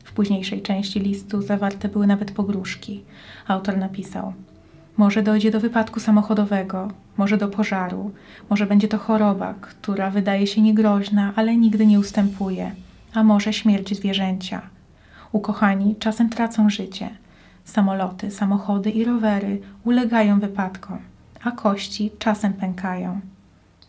W 0.05 0.12
późniejszej 0.12 0.62
części 0.62 1.00
listu 1.00 1.43
zawarte 1.43 1.89
były 1.89 2.07
nawet 2.07 2.31
pogróżki. 2.31 3.03
Autor 3.49 3.79
napisał: 3.79 4.33
Może 4.97 5.23
dojdzie 5.23 5.50
do 5.50 5.61
wypadku 5.61 6.00
samochodowego, 6.00 6.91
może 7.17 7.37
do 7.37 7.49
pożaru, 7.49 8.11
może 8.50 8.67
będzie 8.67 8.89
to 8.89 8.99
choroba, 8.99 9.55
która 9.61 10.11
wydaje 10.11 10.47
się 10.47 10.61
niegroźna, 10.62 11.33
ale 11.37 11.57
nigdy 11.57 11.87
nie 11.87 12.00
ustępuje, 12.00 12.73
a 13.15 13.23
może 13.23 13.53
śmierć 13.53 13.97
zwierzęcia. 13.97 14.62
Ukochani 15.33 15.97
czasem 15.97 16.31
tracą 16.31 16.71
życie. 16.71 17.11
Samoloty, 17.71 18.31
samochody 18.31 18.91
i 18.91 19.05
rowery 19.05 19.61
ulegają 19.85 20.41
wypadkom, 20.41 20.99
a 21.45 21.50
kości 21.50 22.11
czasem 22.19 22.53
pękają. 22.53 23.21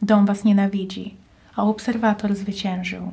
Dom 0.01 0.25
was 0.25 0.43
nienawidzi, 0.43 1.15
a 1.55 1.63
obserwator 1.63 2.35
zwyciężył. 2.35 3.11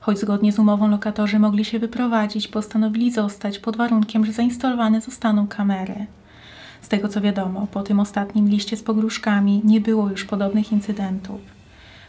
Choć 0.00 0.18
zgodnie 0.18 0.52
z 0.52 0.58
umową 0.58 0.88
lokatorzy 0.88 1.38
mogli 1.38 1.64
się 1.64 1.78
wyprowadzić, 1.78 2.48
postanowili 2.48 3.10
zostać 3.10 3.58
pod 3.58 3.76
warunkiem, 3.76 4.24
że 4.26 4.32
zainstalowane 4.32 5.00
zostaną 5.00 5.46
kamery. 5.46 6.06
Z 6.82 6.88
tego 6.88 7.08
co 7.08 7.20
wiadomo, 7.20 7.66
po 7.66 7.82
tym 7.82 8.00
ostatnim 8.00 8.48
liście 8.48 8.76
z 8.76 8.82
pogróżkami 8.82 9.60
nie 9.64 9.80
było 9.80 10.10
już 10.10 10.24
podobnych 10.24 10.72
incydentów. 10.72 11.40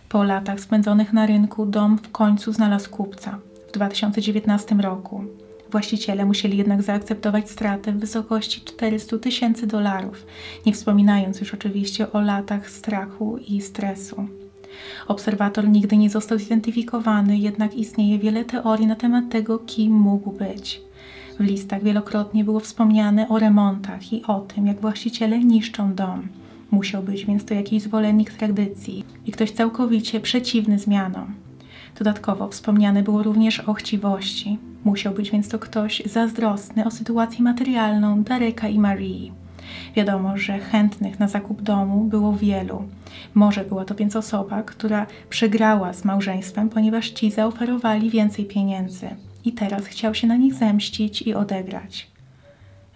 Po 0.09 0.23
latach 0.23 0.59
spędzonych 0.59 1.13
na 1.13 1.25
rynku 1.25 1.65
dom 1.65 1.97
w 1.97 2.11
końcu 2.11 2.53
znalazł 2.53 2.89
kupca 2.89 3.39
w 3.69 3.71
2019 3.71 4.75
roku. 4.75 5.23
Właściciele 5.71 6.25
musieli 6.25 6.57
jednak 6.57 6.81
zaakceptować 6.81 7.49
stratę 7.49 7.91
w 7.91 7.99
wysokości 7.99 8.61
400 8.61 9.17
tysięcy 9.17 9.67
dolarów, 9.67 10.25
nie 10.65 10.73
wspominając 10.73 11.39
już 11.39 11.53
oczywiście 11.53 12.11
o 12.11 12.21
latach 12.21 12.69
strachu 12.69 13.37
i 13.47 13.61
stresu. 13.61 14.27
Obserwator 15.07 15.69
nigdy 15.69 15.97
nie 15.97 16.09
został 16.09 16.37
zidentyfikowany, 16.37 17.37
jednak 17.37 17.75
istnieje 17.75 18.19
wiele 18.19 18.45
teorii 18.45 18.87
na 18.87 18.95
temat 18.95 19.29
tego, 19.29 19.59
kim 19.59 19.93
mógł 19.93 20.31
być. 20.31 20.81
W 21.39 21.43
listach 21.43 21.83
wielokrotnie 21.83 22.43
było 22.43 22.59
wspomniane 22.59 23.29
o 23.29 23.39
remontach 23.39 24.13
i 24.13 24.23
o 24.23 24.39
tym, 24.39 24.67
jak 24.67 24.81
właściciele 24.81 25.39
niszczą 25.39 25.93
dom. 25.93 26.27
Musiał 26.71 27.03
być 27.03 27.25
więc 27.25 27.45
to 27.45 27.53
jakiś 27.53 27.83
zwolennik 27.83 28.33
tradycji 28.33 29.05
i 29.25 29.31
ktoś 29.31 29.51
całkowicie 29.51 30.19
przeciwny 30.19 30.79
zmianom. 30.79 31.48
Dodatkowo 31.97 32.47
wspomniane 32.47 33.03
było 33.03 33.23
również 33.23 33.59
o 33.59 33.73
chciwości. 33.73 34.57
Musiał 34.83 35.13
być 35.13 35.31
więc 35.31 35.49
to 35.49 35.59
ktoś 35.59 36.01
zazdrosny 36.05 36.85
o 36.85 36.91
sytuację 36.91 37.43
materialną 37.43 38.23
Dareka 38.23 38.67
i 38.67 38.79
Marii. 38.79 39.31
Wiadomo, 39.95 40.37
że 40.37 40.59
chętnych 40.59 41.19
na 41.19 41.27
zakup 41.27 41.61
domu 41.61 42.03
było 42.03 42.33
wielu. 42.33 42.83
Może 43.33 43.63
była 43.63 43.85
to 43.85 43.95
więc 43.95 44.15
osoba, 44.15 44.63
która 44.63 45.05
przegrała 45.29 45.93
z 45.93 46.05
małżeństwem, 46.05 46.69
ponieważ 46.69 47.09
ci 47.09 47.31
zaoferowali 47.31 48.09
więcej 48.09 48.45
pieniędzy 48.45 49.09
i 49.45 49.51
teraz 49.51 49.85
chciał 49.85 50.15
się 50.15 50.27
na 50.27 50.35
nich 50.35 50.53
zemścić 50.53 51.21
i 51.21 51.33
odegrać. 51.33 52.07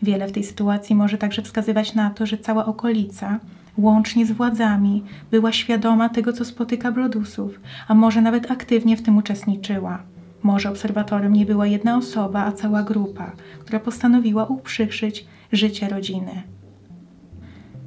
Wiele 0.02 0.28
w 0.28 0.32
tej 0.32 0.44
sytuacji 0.44 0.96
może 0.96 1.18
także 1.18 1.42
wskazywać 1.42 1.94
na 1.94 2.10
to, 2.10 2.26
że 2.26 2.38
cała 2.38 2.66
okolica, 2.66 3.40
łącznie 3.77 4.25
z 4.25 4.32
władzami, 4.32 5.03
była 5.32 5.51
świadoma 5.51 6.10
tego, 6.10 6.34
co 6.34 6.46
spotyka 6.46 6.92
Brodusów, 6.92 7.60
a 7.88 7.94
może 7.94 8.22
nawet 8.22 8.51
aktywnie 8.51 8.98
w 8.98 9.01
tym 9.01 9.18
uczestniczyła. 9.18 10.03
Może 10.44 10.70
obserwatorem 10.70 11.34
nie 11.34 11.46
była 11.46 11.68
jedna 11.68 11.98
osoba, 11.98 12.46
a 12.46 12.51
cała 12.51 12.84
grupa, 12.84 13.32
która 13.60 13.80
postanowiła 13.80 14.46
uprzykrzyć 14.46 15.25
życie 15.51 15.89
rodziny. 15.89 16.44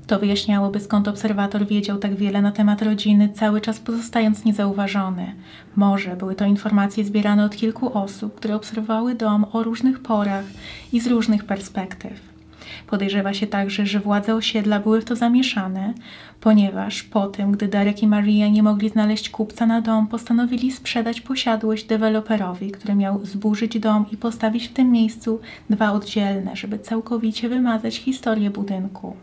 To 0.07 0.19
wyjaśniałoby, 0.19 0.81
skąd 0.81 1.09
obserwator 1.09 1.67
wiedział 1.67 1.99
tak 1.99 2.15
wiele 2.15 2.43
na 2.43 2.53
temat 2.53 2.83
rodziny, 2.83 3.29
cały 3.29 3.61
czas 3.61 3.81
pozostając 3.81 4.45
niezauważony. 4.45 5.35
Może 5.77 6.17
były 6.17 6.35
to 6.35 6.45
informacje 6.45 7.05
zbierane 7.05 7.45
od 7.45 7.57
kilku 7.57 7.99
osób, 7.99 8.35
które 8.35 8.57
obserwowały 8.57 9.15
dom 9.15 9.47
o 9.53 9.63
różnych 9.63 10.01
porach 10.01 10.45
i 10.93 11.01
z 11.01 11.07
różnych 11.07 11.45
perspektyw. 11.45 12.36
Podejrzewa 12.87 13.35
się 13.35 13.47
także, 13.47 13.87
że 13.87 14.01
władze 14.01 14.35
osiedla 14.35 14.81
były 14.81 15.01
w 15.01 15.05
to 15.05 15.17
zamieszane, 15.17 15.95
ponieważ 16.41 17.03
po 17.03 17.27
tym, 17.27 17.53
gdy 17.53 17.69
Darek 17.69 18.03
i 18.03 18.07
Maria 18.07 18.49
nie 18.49 18.63
mogli 18.63 18.89
znaleźć 18.89 19.31
kupca 19.31 19.67
na 19.67 19.81
dom, 19.81 20.07
postanowili 20.07 20.73
sprzedać 20.73 21.21
posiadłość 21.21 21.85
deweloperowi, 21.85 22.71
który 22.71 22.95
miał 22.95 23.27
zburzyć 23.27 23.79
dom 23.79 24.07
i 24.13 24.17
postawić 24.17 24.69
w 24.69 24.73
tym 24.73 24.91
miejscu 24.91 25.41
dwa 25.71 25.93
oddzielne, 25.93 26.57
żeby 26.57 26.79
całkowicie 26.79 27.49
wymazać 27.49 27.97
historię 27.97 28.51
budynku. 28.51 29.17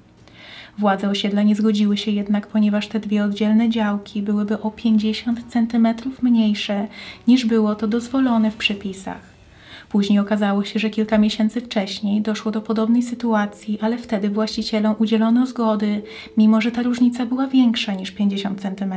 Władze 0.77 1.09
osiedla 1.09 1.43
nie 1.43 1.55
zgodziły 1.55 1.97
się 1.97 2.11
jednak, 2.11 2.47
ponieważ 2.47 2.87
te 2.87 2.99
dwie 2.99 3.23
oddzielne 3.23 3.69
działki 3.69 4.21
byłyby 4.21 4.61
o 4.61 4.71
50 4.71 5.39
cm 5.53 5.87
mniejsze 6.21 6.87
niż 7.27 7.45
było 7.45 7.75
to 7.75 7.87
dozwolone 7.87 8.51
w 8.51 8.55
przepisach. 8.57 9.32
Później 9.93 10.19
okazało 10.19 10.63
się, 10.63 10.79
że 10.79 10.89
kilka 10.89 11.17
miesięcy 11.17 11.61
wcześniej 11.61 12.21
doszło 12.21 12.51
do 12.51 12.61
podobnej 12.61 13.03
sytuacji, 13.03 13.79
ale 13.81 13.97
wtedy 13.97 14.29
właścicielom 14.29 14.95
udzielono 14.99 15.45
zgody, 15.45 16.01
mimo 16.37 16.61
że 16.61 16.71
ta 16.71 16.83
różnica 16.83 17.25
była 17.25 17.47
większa 17.47 17.93
niż 17.93 18.11
50 18.11 18.61
cm. 18.61 18.93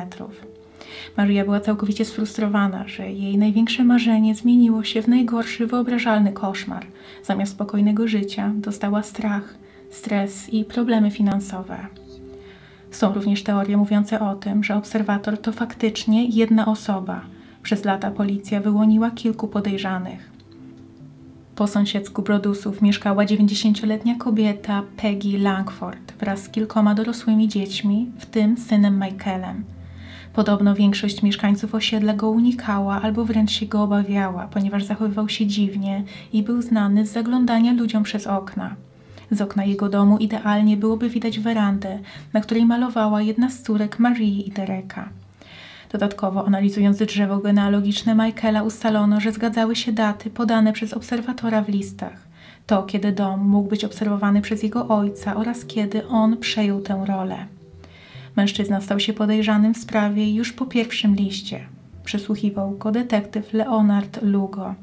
Maria 1.16 1.44
była 1.44 1.60
całkowicie 1.60 2.04
sfrustrowana, 2.04 2.88
że 2.88 3.12
jej 3.12 3.38
największe 3.38 3.84
marzenie 3.84 4.34
zmieniło 4.34 4.84
się 4.84 5.02
w 5.02 5.08
najgorszy 5.08 5.66
wyobrażalny 5.66 6.32
koszmar. 6.32 6.86
Zamiast 7.22 7.52
spokojnego 7.52 8.08
życia 8.08 8.52
dostała 8.54 9.02
strach, 9.02 9.54
stres 9.90 10.52
i 10.52 10.64
problemy 10.64 11.10
finansowe. 11.10 11.86
Są 12.90 13.14
również 13.14 13.42
teorie 13.42 13.76
mówiące 13.76 14.20
o 14.20 14.34
tym, 14.34 14.64
że 14.64 14.76
obserwator 14.76 15.38
to 15.38 15.52
faktycznie 15.52 16.24
jedna 16.24 16.66
osoba. 16.66 17.20
Przez 17.62 17.84
lata 17.84 18.10
policja 18.10 18.60
wyłoniła 18.60 19.10
kilku 19.10 19.48
podejrzanych. 19.48 20.35
Po 21.56 21.66
sąsiedzku 21.66 22.22
Brodusów 22.22 22.82
mieszkała 22.82 23.24
90-letnia 23.24 24.14
kobieta 24.14 24.82
Peggy 24.96 25.38
Langford 25.38 26.12
wraz 26.20 26.42
z 26.42 26.48
kilkoma 26.48 26.94
dorosłymi 26.94 27.48
dziećmi, 27.48 28.10
w 28.18 28.26
tym 28.26 28.56
synem 28.56 29.04
Michaelem. 29.04 29.64
Podobno 30.32 30.74
większość 30.74 31.22
mieszkańców 31.22 31.74
osiedla 31.74 32.14
go 32.14 32.30
unikała 32.30 33.02
albo 33.02 33.24
wręcz 33.24 33.50
się 33.50 33.66
go 33.66 33.82
obawiała, 33.82 34.46
ponieważ 34.46 34.84
zachowywał 34.84 35.28
się 35.28 35.46
dziwnie 35.46 36.04
i 36.32 36.42
był 36.42 36.62
znany 36.62 37.06
z 37.06 37.12
zaglądania 37.12 37.72
ludziom 37.72 38.02
przez 38.02 38.26
okna. 38.26 38.76
Z 39.30 39.40
okna 39.40 39.64
jego 39.64 39.88
domu 39.88 40.18
idealnie 40.18 40.76
byłoby 40.76 41.10
widać 41.10 41.38
werandę, 41.38 41.98
na 42.32 42.40
której 42.40 42.66
malowała 42.66 43.22
jedna 43.22 43.50
z 43.50 43.62
córek 43.62 43.98
Marii 43.98 44.48
i 44.48 44.52
Dereka. 44.52 45.08
Dodatkowo, 45.92 46.46
analizując 46.46 46.98
drzewo 46.98 47.38
genealogiczne 47.38 48.14
Michaela, 48.14 48.62
ustalono, 48.62 49.20
że 49.20 49.32
zgadzały 49.32 49.76
się 49.76 49.92
daty 49.92 50.30
podane 50.30 50.72
przez 50.72 50.92
obserwatora 50.92 51.62
w 51.62 51.68
listach. 51.68 52.26
To, 52.66 52.82
kiedy 52.82 53.12
dom 53.12 53.40
mógł 53.40 53.68
być 53.68 53.84
obserwowany 53.84 54.40
przez 54.40 54.62
jego 54.62 54.88
ojca 54.88 55.36
oraz 55.36 55.64
kiedy 55.64 56.06
on 56.06 56.36
przejął 56.36 56.80
tę 56.80 57.04
rolę. 57.06 57.46
Mężczyzna 58.36 58.80
stał 58.80 59.00
się 59.00 59.12
podejrzanym 59.12 59.74
w 59.74 59.78
sprawie 59.78 60.34
już 60.34 60.52
po 60.52 60.66
pierwszym 60.66 61.14
liście. 61.14 61.60
Przesłuchiwał 62.04 62.70
go 62.70 62.92
detektyw 62.92 63.52
Leonard 63.52 64.22
Lugo 64.22 64.74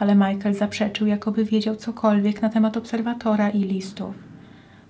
ale 0.00 0.14
Michael 0.14 0.54
zaprzeczył, 0.54 1.06
jakoby 1.06 1.44
wiedział 1.44 1.76
cokolwiek 1.76 2.42
na 2.42 2.48
temat 2.48 2.76
obserwatora 2.76 3.50
i 3.50 3.58
listów. 3.58 4.14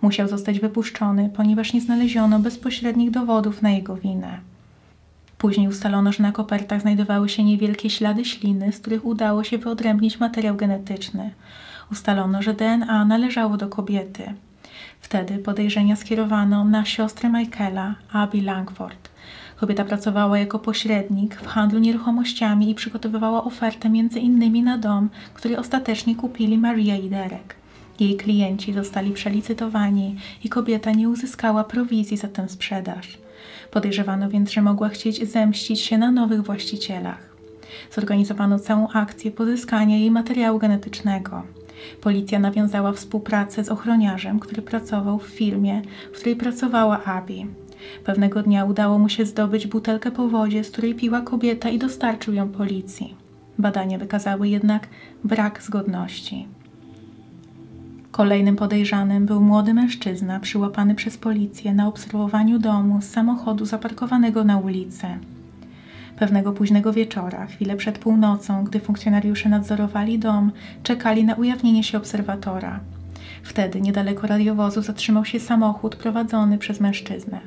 Musiał 0.02 0.28
zostać 0.28 0.61
wypuszczony, 0.61 1.30
ponieważ 1.37 1.72
nie 1.72 1.80
znaleziono 1.80 2.38
bezpośrednich 2.38 3.11
dowodów 3.11 3.62
na 3.62 3.70
jego 3.70 3.96
winę. 3.96 4.40
Później 5.40 5.68
ustalono, 5.68 6.12
że 6.12 6.22
na 6.22 6.33
kopertach 6.33 6.81
znajdowały 6.81 7.29
się 7.29 7.44
niewielkie 7.44 7.90
ślady 7.90 8.24
śliny, 8.24 8.72
z 8.72 8.79
których 8.79 9.05
udało 9.05 9.44
się 9.44 9.59
wyodrębnić 9.59 10.20
materiał 10.20 10.57
genetyczny. 10.57 11.31
Ustalono, 11.92 12.42
że 12.42 12.55
DNA 12.55 13.05
należało 13.05 13.57
do 13.57 13.68
kobiety. 13.68 14.22
Wtedy 15.00 15.38
podejrzenia 15.38 15.96
skierowano 15.96 16.64
na 16.64 16.85
siostrę 16.85 17.29
Michaela, 17.29 17.94
Abby 18.12 18.42
Langford. 18.42 19.11
Kobieta 19.57 19.85
pracowała 19.85 20.38
jako 20.38 20.59
pośrednik 20.59 21.35
w 21.35 21.46
handlu 21.46 21.79
nieruchomościami 21.79 22.70
i 22.70 22.74
przygotowywała 22.74 23.44
ofertę 23.44 23.90
między 23.90 24.18
innymi 24.18 24.62
na 24.62 24.79
dom, 24.79 25.11
który 25.35 25.59
ostatecznie 25.59 26.16
kupili 26.16 26.59
Maria 26.59 26.96
i 26.96 27.09
Derek. 27.09 27.57
Jej 28.00 28.16
klienci 28.16 28.72
zostali 28.72 29.11
przelicytowani 29.12 30.16
i 30.44 30.48
kobieta 30.48 30.90
nie 30.92 31.09
uzyskała 31.09 31.64
prowizji 31.64 32.16
za 32.16 32.29
tę 32.29 32.48
sprzedaż. 32.48 33.18
Podejrzewano 33.70 34.28
więc, 34.28 34.50
że 34.50 34.62
mogła 34.62 34.88
chcieć 34.88 35.28
zemścić 35.28 35.80
się 35.80 35.98
na 35.98 36.11
nowych 36.11 36.42
właścicielach. 36.42 37.30
Zorganizowano 37.92 38.59
całą 38.59 38.88
akcję 38.88 39.30
pozyskania 39.30 39.96
jej 39.96 40.11
materiału 40.11 40.59
genetycznego. 40.59 41.42
Policja 42.00 42.38
nawiązała 42.38 42.92
współpracę 42.92 43.64
z 43.64 43.68
ochroniarzem, 43.68 44.40
który 44.40 44.62
pracował 44.62 45.18
w 45.18 45.26
firmie, 45.26 45.83
w 46.12 46.16
której 46.16 46.37
pracowała 46.37 47.04
Abby. 47.04 47.46
Pewnego 48.04 48.42
dnia 48.42 48.64
udało 48.64 48.98
mu 48.98 49.09
się 49.09 49.26
zdobyć 49.26 49.66
butelkę 49.66 50.11
po 50.11 50.28
wodzie, 50.28 50.64
z 50.64 50.70
której 50.70 50.94
piła 50.94 51.20
kobieta 51.20 51.68
i 51.68 51.78
dostarczył 51.78 52.35
ją 52.35 52.48
policji. 52.48 53.14
Badania 53.59 53.98
wykazały 53.98 54.48
jednak 54.48 54.88
brak 55.24 55.62
zgodności. 55.62 56.48
Kolejnym 58.20 58.56
podejrzanym 58.56 59.26
był 59.26 59.40
młody 59.40 59.74
mężczyzna 59.74 60.40
przyłapany 60.40 60.94
przez 60.94 61.16
policję 61.16 61.74
na 61.74 61.88
obserwowaniu 61.88 62.59
domu 62.59 63.02
z 63.02 63.04
samochodu 63.04 63.64
zaparkowanego 63.64 64.44
na 64.44 64.59
ulicy. 64.59 65.06
Pewnego 66.18 66.52
późnego 66.52 66.92
wieczora, 66.92 67.46
chwilę 67.46 67.76
przed 67.76 67.98
północą, 67.98 68.64
gdy 68.64 68.80
funkcjonariusze 68.80 69.48
nadzorowali 69.48 70.18
dom, 70.18 70.52
czekali 70.83 71.24
na 71.24 71.35
ujawnienie 71.35 71.85
się 71.85 71.98
obserwatora. 71.98 72.80
Wtedy 73.42 73.80
niedaleko 73.80 74.26
radiowozu 74.26 74.83
zatrzymał 74.83 75.24
się 75.24 75.40
samochód 75.40 75.96
prowadzony 75.96 76.59
przez 76.59 76.80
mężczyznę. 76.80 77.40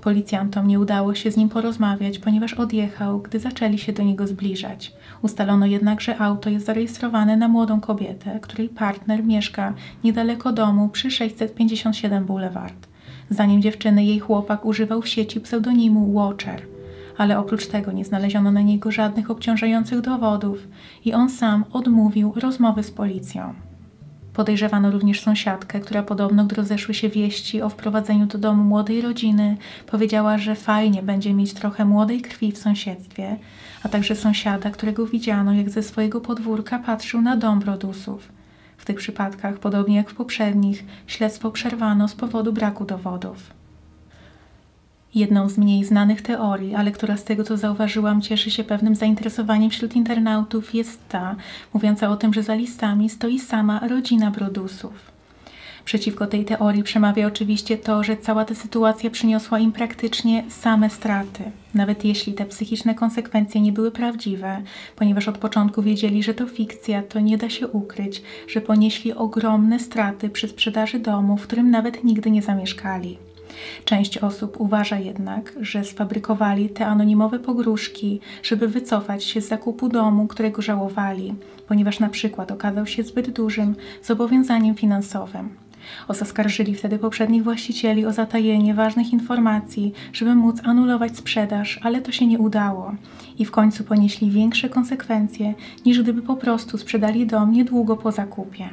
Policjantom 0.00 0.68
nie 0.68 0.80
udało 0.80 1.14
się 1.14 1.30
z 1.30 1.36
nim 1.36 1.48
porozmawiać, 1.48 2.18
ponieważ 2.18 2.54
odjechał, 2.54 3.20
gdy 3.20 3.38
zaczęli 3.40 3.78
się 3.78 3.92
do 3.92 4.02
niego 4.02 4.26
zbliżać. 4.26 4.92
Ustalono 5.22 5.66
jednak, 5.66 6.00
że 6.00 6.18
auto 6.18 6.50
jest 6.50 6.66
zarejestrowane 6.66 7.36
na 7.36 7.48
młodą 7.48 7.80
kobietę, 7.80 8.40
której 8.42 8.68
partner 8.68 9.24
mieszka 9.24 9.74
niedaleko 10.04 10.52
domu 10.52 10.88
przy 10.88 11.10
657 11.10 12.24
Boulevard. 12.24 12.88
Zdaniem 13.30 13.62
dziewczyny 13.62 14.04
jej 14.04 14.18
chłopak 14.18 14.64
używał 14.64 15.02
w 15.02 15.08
sieci 15.08 15.40
pseudonimu 15.40 16.12
Watcher, 16.12 16.62
ale 17.16 17.38
oprócz 17.38 17.66
tego 17.66 17.92
nie 17.92 18.04
znaleziono 18.04 18.52
na 18.52 18.60
niego 18.60 18.90
żadnych 18.90 19.30
obciążających 19.30 20.00
dowodów 20.00 20.68
i 21.04 21.14
on 21.14 21.30
sam 21.30 21.64
odmówił 21.72 22.32
rozmowy 22.36 22.82
z 22.82 22.90
policją. 22.90 23.67
Podejrzewano 24.38 24.90
również 24.90 25.20
sąsiadkę, 25.20 25.80
która 25.80 26.02
podobno, 26.02 26.44
gdy 26.44 26.56
rozeszły 26.56 26.94
się 26.94 27.08
wieści 27.08 27.62
o 27.62 27.68
wprowadzeniu 27.68 28.26
do 28.26 28.38
domu 28.38 28.64
młodej 28.64 29.00
rodziny, 29.00 29.56
powiedziała, 29.86 30.38
że 30.38 30.54
fajnie 30.54 31.02
będzie 31.02 31.34
mieć 31.34 31.54
trochę 31.54 31.84
młodej 31.84 32.20
krwi 32.20 32.52
w 32.52 32.58
sąsiedztwie, 32.58 33.36
a 33.82 33.88
także 33.88 34.16
sąsiada, 34.16 34.70
którego 34.70 35.06
widziano, 35.06 35.52
jak 35.52 35.70
ze 35.70 35.82
swojego 35.82 36.20
podwórka 36.20 36.78
patrzył 36.78 37.20
na 37.20 37.36
dom 37.36 37.60
Brodusów. 37.60 38.28
W 38.76 38.84
tych 38.84 38.96
przypadkach, 38.96 39.58
podobnie 39.58 39.96
jak 39.96 40.10
w 40.10 40.14
poprzednich, 40.14 40.84
śledztwo 41.06 41.50
przerwano 41.50 42.08
z 42.08 42.14
powodu 42.14 42.52
braku 42.52 42.84
dowodów. 42.84 43.57
Jedną 45.18 45.48
z 45.48 45.58
mniej 45.58 45.84
znanych 45.84 46.22
teorii, 46.22 46.74
ale 46.74 46.90
która 46.90 47.16
z 47.16 47.24
tego 47.24 47.44
co 47.44 47.56
zauważyłam 47.56 48.22
cieszy 48.22 48.50
się 48.50 48.64
pewnym 48.64 48.94
zainteresowaniem 48.94 49.70
wśród 49.70 49.96
internautów, 49.96 50.74
jest 50.74 51.08
ta, 51.08 51.36
mówiąca 51.74 52.08
o 52.08 52.16
tym, 52.16 52.34
że 52.34 52.42
za 52.42 52.54
listami 52.54 53.10
stoi 53.10 53.38
sama 53.38 53.80
rodzina 53.88 54.30
Brodusów. 54.30 54.92
Przeciwko 55.84 56.26
tej 56.26 56.44
teorii 56.44 56.82
przemawia 56.82 57.26
oczywiście 57.26 57.78
to, 57.78 58.04
że 58.04 58.16
cała 58.16 58.44
ta 58.44 58.54
sytuacja 58.54 59.10
przyniosła 59.10 59.58
im 59.58 59.72
praktycznie 59.72 60.44
same 60.48 60.90
straty, 60.90 61.42
nawet 61.74 62.04
jeśli 62.04 62.32
te 62.32 62.44
psychiczne 62.44 62.94
konsekwencje 62.94 63.60
nie 63.60 63.72
były 63.72 63.90
prawdziwe, 63.90 64.62
ponieważ 64.96 65.28
od 65.28 65.38
początku 65.38 65.82
wiedzieli, 65.82 66.22
że 66.22 66.34
to 66.34 66.46
fikcja, 66.46 67.02
to 67.02 67.20
nie 67.20 67.38
da 67.38 67.50
się 67.50 67.68
ukryć, 67.68 68.22
że 68.48 68.60
ponieśli 68.60 69.12
ogromne 69.12 69.78
straty 69.78 70.30
przy 70.30 70.48
sprzedaży 70.48 70.98
domu, 70.98 71.36
w 71.36 71.42
którym 71.42 71.70
nawet 71.70 72.04
nigdy 72.04 72.30
nie 72.30 72.42
zamieszkali. 72.42 73.27
Część 73.84 74.18
osób 74.18 74.60
uważa 74.60 74.98
jednak, 74.98 75.52
że 75.60 75.84
sfabrykowali 75.84 76.68
te 76.68 76.86
anonimowe 76.86 77.38
pogróżki, 77.38 78.20
żeby 78.42 78.68
wycofać 78.68 79.24
się 79.24 79.40
z 79.40 79.48
zakupu 79.48 79.88
domu, 79.88 80.26
którego 80.26 80.62
żałowali, 80.62 81.34
ponieważ 81.68 82.00
na 82.00 82.08
przykład 82.08 82.52
okazał 82.52 82.86
się 82.86 83.02
zbyt 83.02 83.30
dużym 83.30 83.74
zobowiązaniem 84.02 84.74
finansowym. 84.74 85.48
Oskarżyli 86.08 86.74
wtedy 86.74 86.98
poprzednich 86.98 87.44
właścicieli 87.44 88.06
o 88.06 88.12
zatajenie 88.12 88.74
ważnych 88.74 89.12
informacji, 89.12 89.92
żeby 90.12 90.34
móc 90.34 90.60
anulować 90.64 91.16
sprzedaż, 91.16 91.80
ale 91.82 92.00
to 92.00 92.12
się 92.12 92.26
nie 92.26 92.38
udało 92.38 92.94
i 93.38 93.44
w 93.44 93.50
końcu 93.50 93.84
ponieśli 93.84 94.30
większe 94.30 94.68
konsekwencje, 94.68 95.54
niż 95.86 96.02
gdyby 96.02 96.22
po 96.22 96.36
prostu 96.36 96.78
sprzedali 96.78 97.26
dom 97.26 97.52
niedługo 97.52 97.96
po 97.96 98.12
zakupie. 98.12 98.68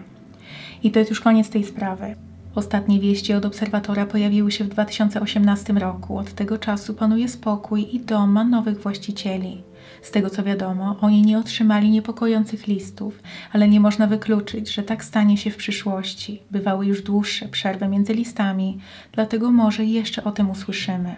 I 0.83 0.91
to 0.91 0.99
jest 0.99 1.11
już 1.11 1.21
koniec 1.21 1.49
tej 1.49 1.63
sprawy. 1.63 2.15
Ostatnie 2.55 2.99
wieści 2.99 3.33
od 3.33 3.45
obserwatora 3.45 4.05
pojawiły 4.05 4.51
się 4.51 4.63
w 4.63 4.69
2018 4.69 5.73
roku. 5.73 6.17
Od 6.17 6.33
tego 6.33 6.57
czasu 6.57 6.93
panuje 6.93 7.29
spokój 7.29 7.95
i 7.95 7.99
dom 7.99 8.31
ma 8.31 8.43
nowych 8.43 8.81
właścicieli. 8.81 9.63
Z 10.01 10.11
tego 10.11 10.29
co 10.29 10.43
wiadomo, 10.43 10.97
oni 11.01 11.21
nie 11.21 11.39
otrzymali 11.39 11.89
niepokojących 11.89 12.67
listów, 12.67 13.19
ale 13.53 13.67
nie 13.67 13.79
można 13.79 14.07
wykluczyć, 14.07 14.73
że 14.73 14.83
tak 14.83 15.03
stanie 15.03 15.37
się 15.37 15.51
w 15.51 15.57
przyszłości. 15.57 16.41
Bywały 16.51 16.85
już 16.85 17.01
dłuższe 17.01 17.47
przerwy 17.47 17.87
między 17.87 18.13
listami, 18.13 18.77
dlatego 19.11 19.51
może 19.51 19.85
jeszcze 19.85 20.23
o 20.23 20.31
tym 20.31 20.49
usłyszymy. 20.49 21.15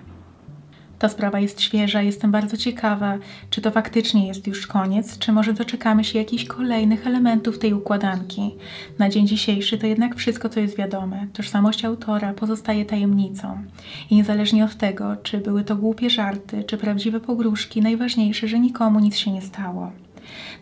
Ta 1.00 1.10
sprawa 1.10 1.40
jest 1.40 1.62
świeża, 1.62 2.02
jestem 2.02 2.32
bardzo 2.32 2.58
ciekawa, 2.58 3.18
czy 3.50 3.62
to 3.62 3.72
faktycznie 3.72 4.28
jest 4.28 4.48
już 4.48 4.68
koniec, 4.68 5.18
czy 5.18 5.32
może 5.32 5.54
doczekamy 5.54 6.04
się 6.04 6.20
jakichś 6.20 6.46
kolejnych 6.46 7.08
elementów 7.08 7.60
tej 7.60 7.74
układanki. 7.74 8.56
Na 9.00 9.10
dzień 9.10 9.28
dzisiejszy 9.28 9.78
to 9.78 9.88
jednak 9.88 10.16
wszystko, 10.16 10.50
co 10.50 10.60
jest 10.60 10.78
wiadome. 10.78 11.28
Tożsamość 11.34 11.86
autora 11.86 12.34
pozostaje 12.34 12.86
tajemnicą. 12.86 13.64
I 14.10 14.16
niezależnie 14.16 14.66
od 14.66 14.76
tego, 14.76 15.16
czy 15.24 15.38
były 15.38 15.64
to 15.64 15.76
głupie 15.76 16.10
żarty, 16.10 16.64
czy 16.64 16.78
prawdziwe 16.78 17.20
pogróżki, 17.20 17.82
najważniejsze, 17.82 18.48
że 18.48 18.60
nikomu 18.60 19.00
nic 19.00 19.16
się 19.18 19.32
nie 19.32 19.42
stało. 19.42 19.92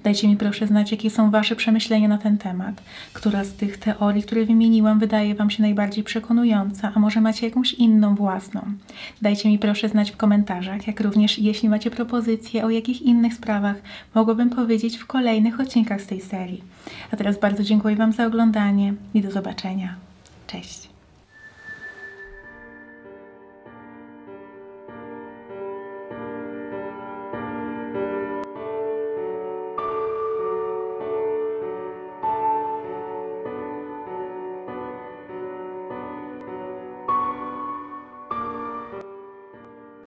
Dajcie 0.04 0.28
mi 0.28 0.38
proszę 0.38 0.67
znać, 0.67 0.91
jakie 0.91 1.10
są 1.10 1.32
Wasze 1.32 1.56
przemyślenia 1.56 2.08
na 2.08 2.17
ten 2.17 2.38
temat. 2.38 2.82
Która 3.13 3.43
z 3.43 3.54
tych 3.54 3.78
teorii, 3.78 4.23
które 4.23 4.45
wymieniłam, 4.45 4.99
wydaje 4.99 5.36
Wam 5.36 5.49
się 5.49 5.62
najbardziej 5.62 6.04
przekonująca, 6.04 6.91
a 6.95 6.99
może 6.99 7.21
macie 7.21 7.47
jakąś 7.47 7.73
inną 7.73 8.15
własną? 8.15 8.62
Dajcie 9.21 9.49
mi 9.49 9.60
proszę 9.60 9.89
znać 9.89 10.12
w 10.12 10.17
komentarzach, 10.17 10.88
jak 10.88 10.99
również 10.99 11.39
jeśli 11.39 11.69
macie 11.69 11.91
propozycje, 11.91 12.65
o 12.65 12.69
jakich 12.69 13.01
innych 13.01 13.34
sprawach 13.34 13.75
mogłabym 14.15 14.49
powiedzieć 14.49 14.97
w 14.97 15.06
kolejnych 15.06 15.60
odcinkach 15.60 16.01
z 16.01 16.08
tej 16.08 16.21
serii. 16.21 16.63
A 17.12 17.15
teraz 17.15 17.39
bardzo 17.39 17.63
dziękuję 17.63 17.95
Wam 17.95 18.12
za 18.12 18.25
oglądanie 18.25 18.93
i 19.13 19.21
do 19.21 19.32
zobaczenia. 19.32 19.95
Cześć! 20.47 20.85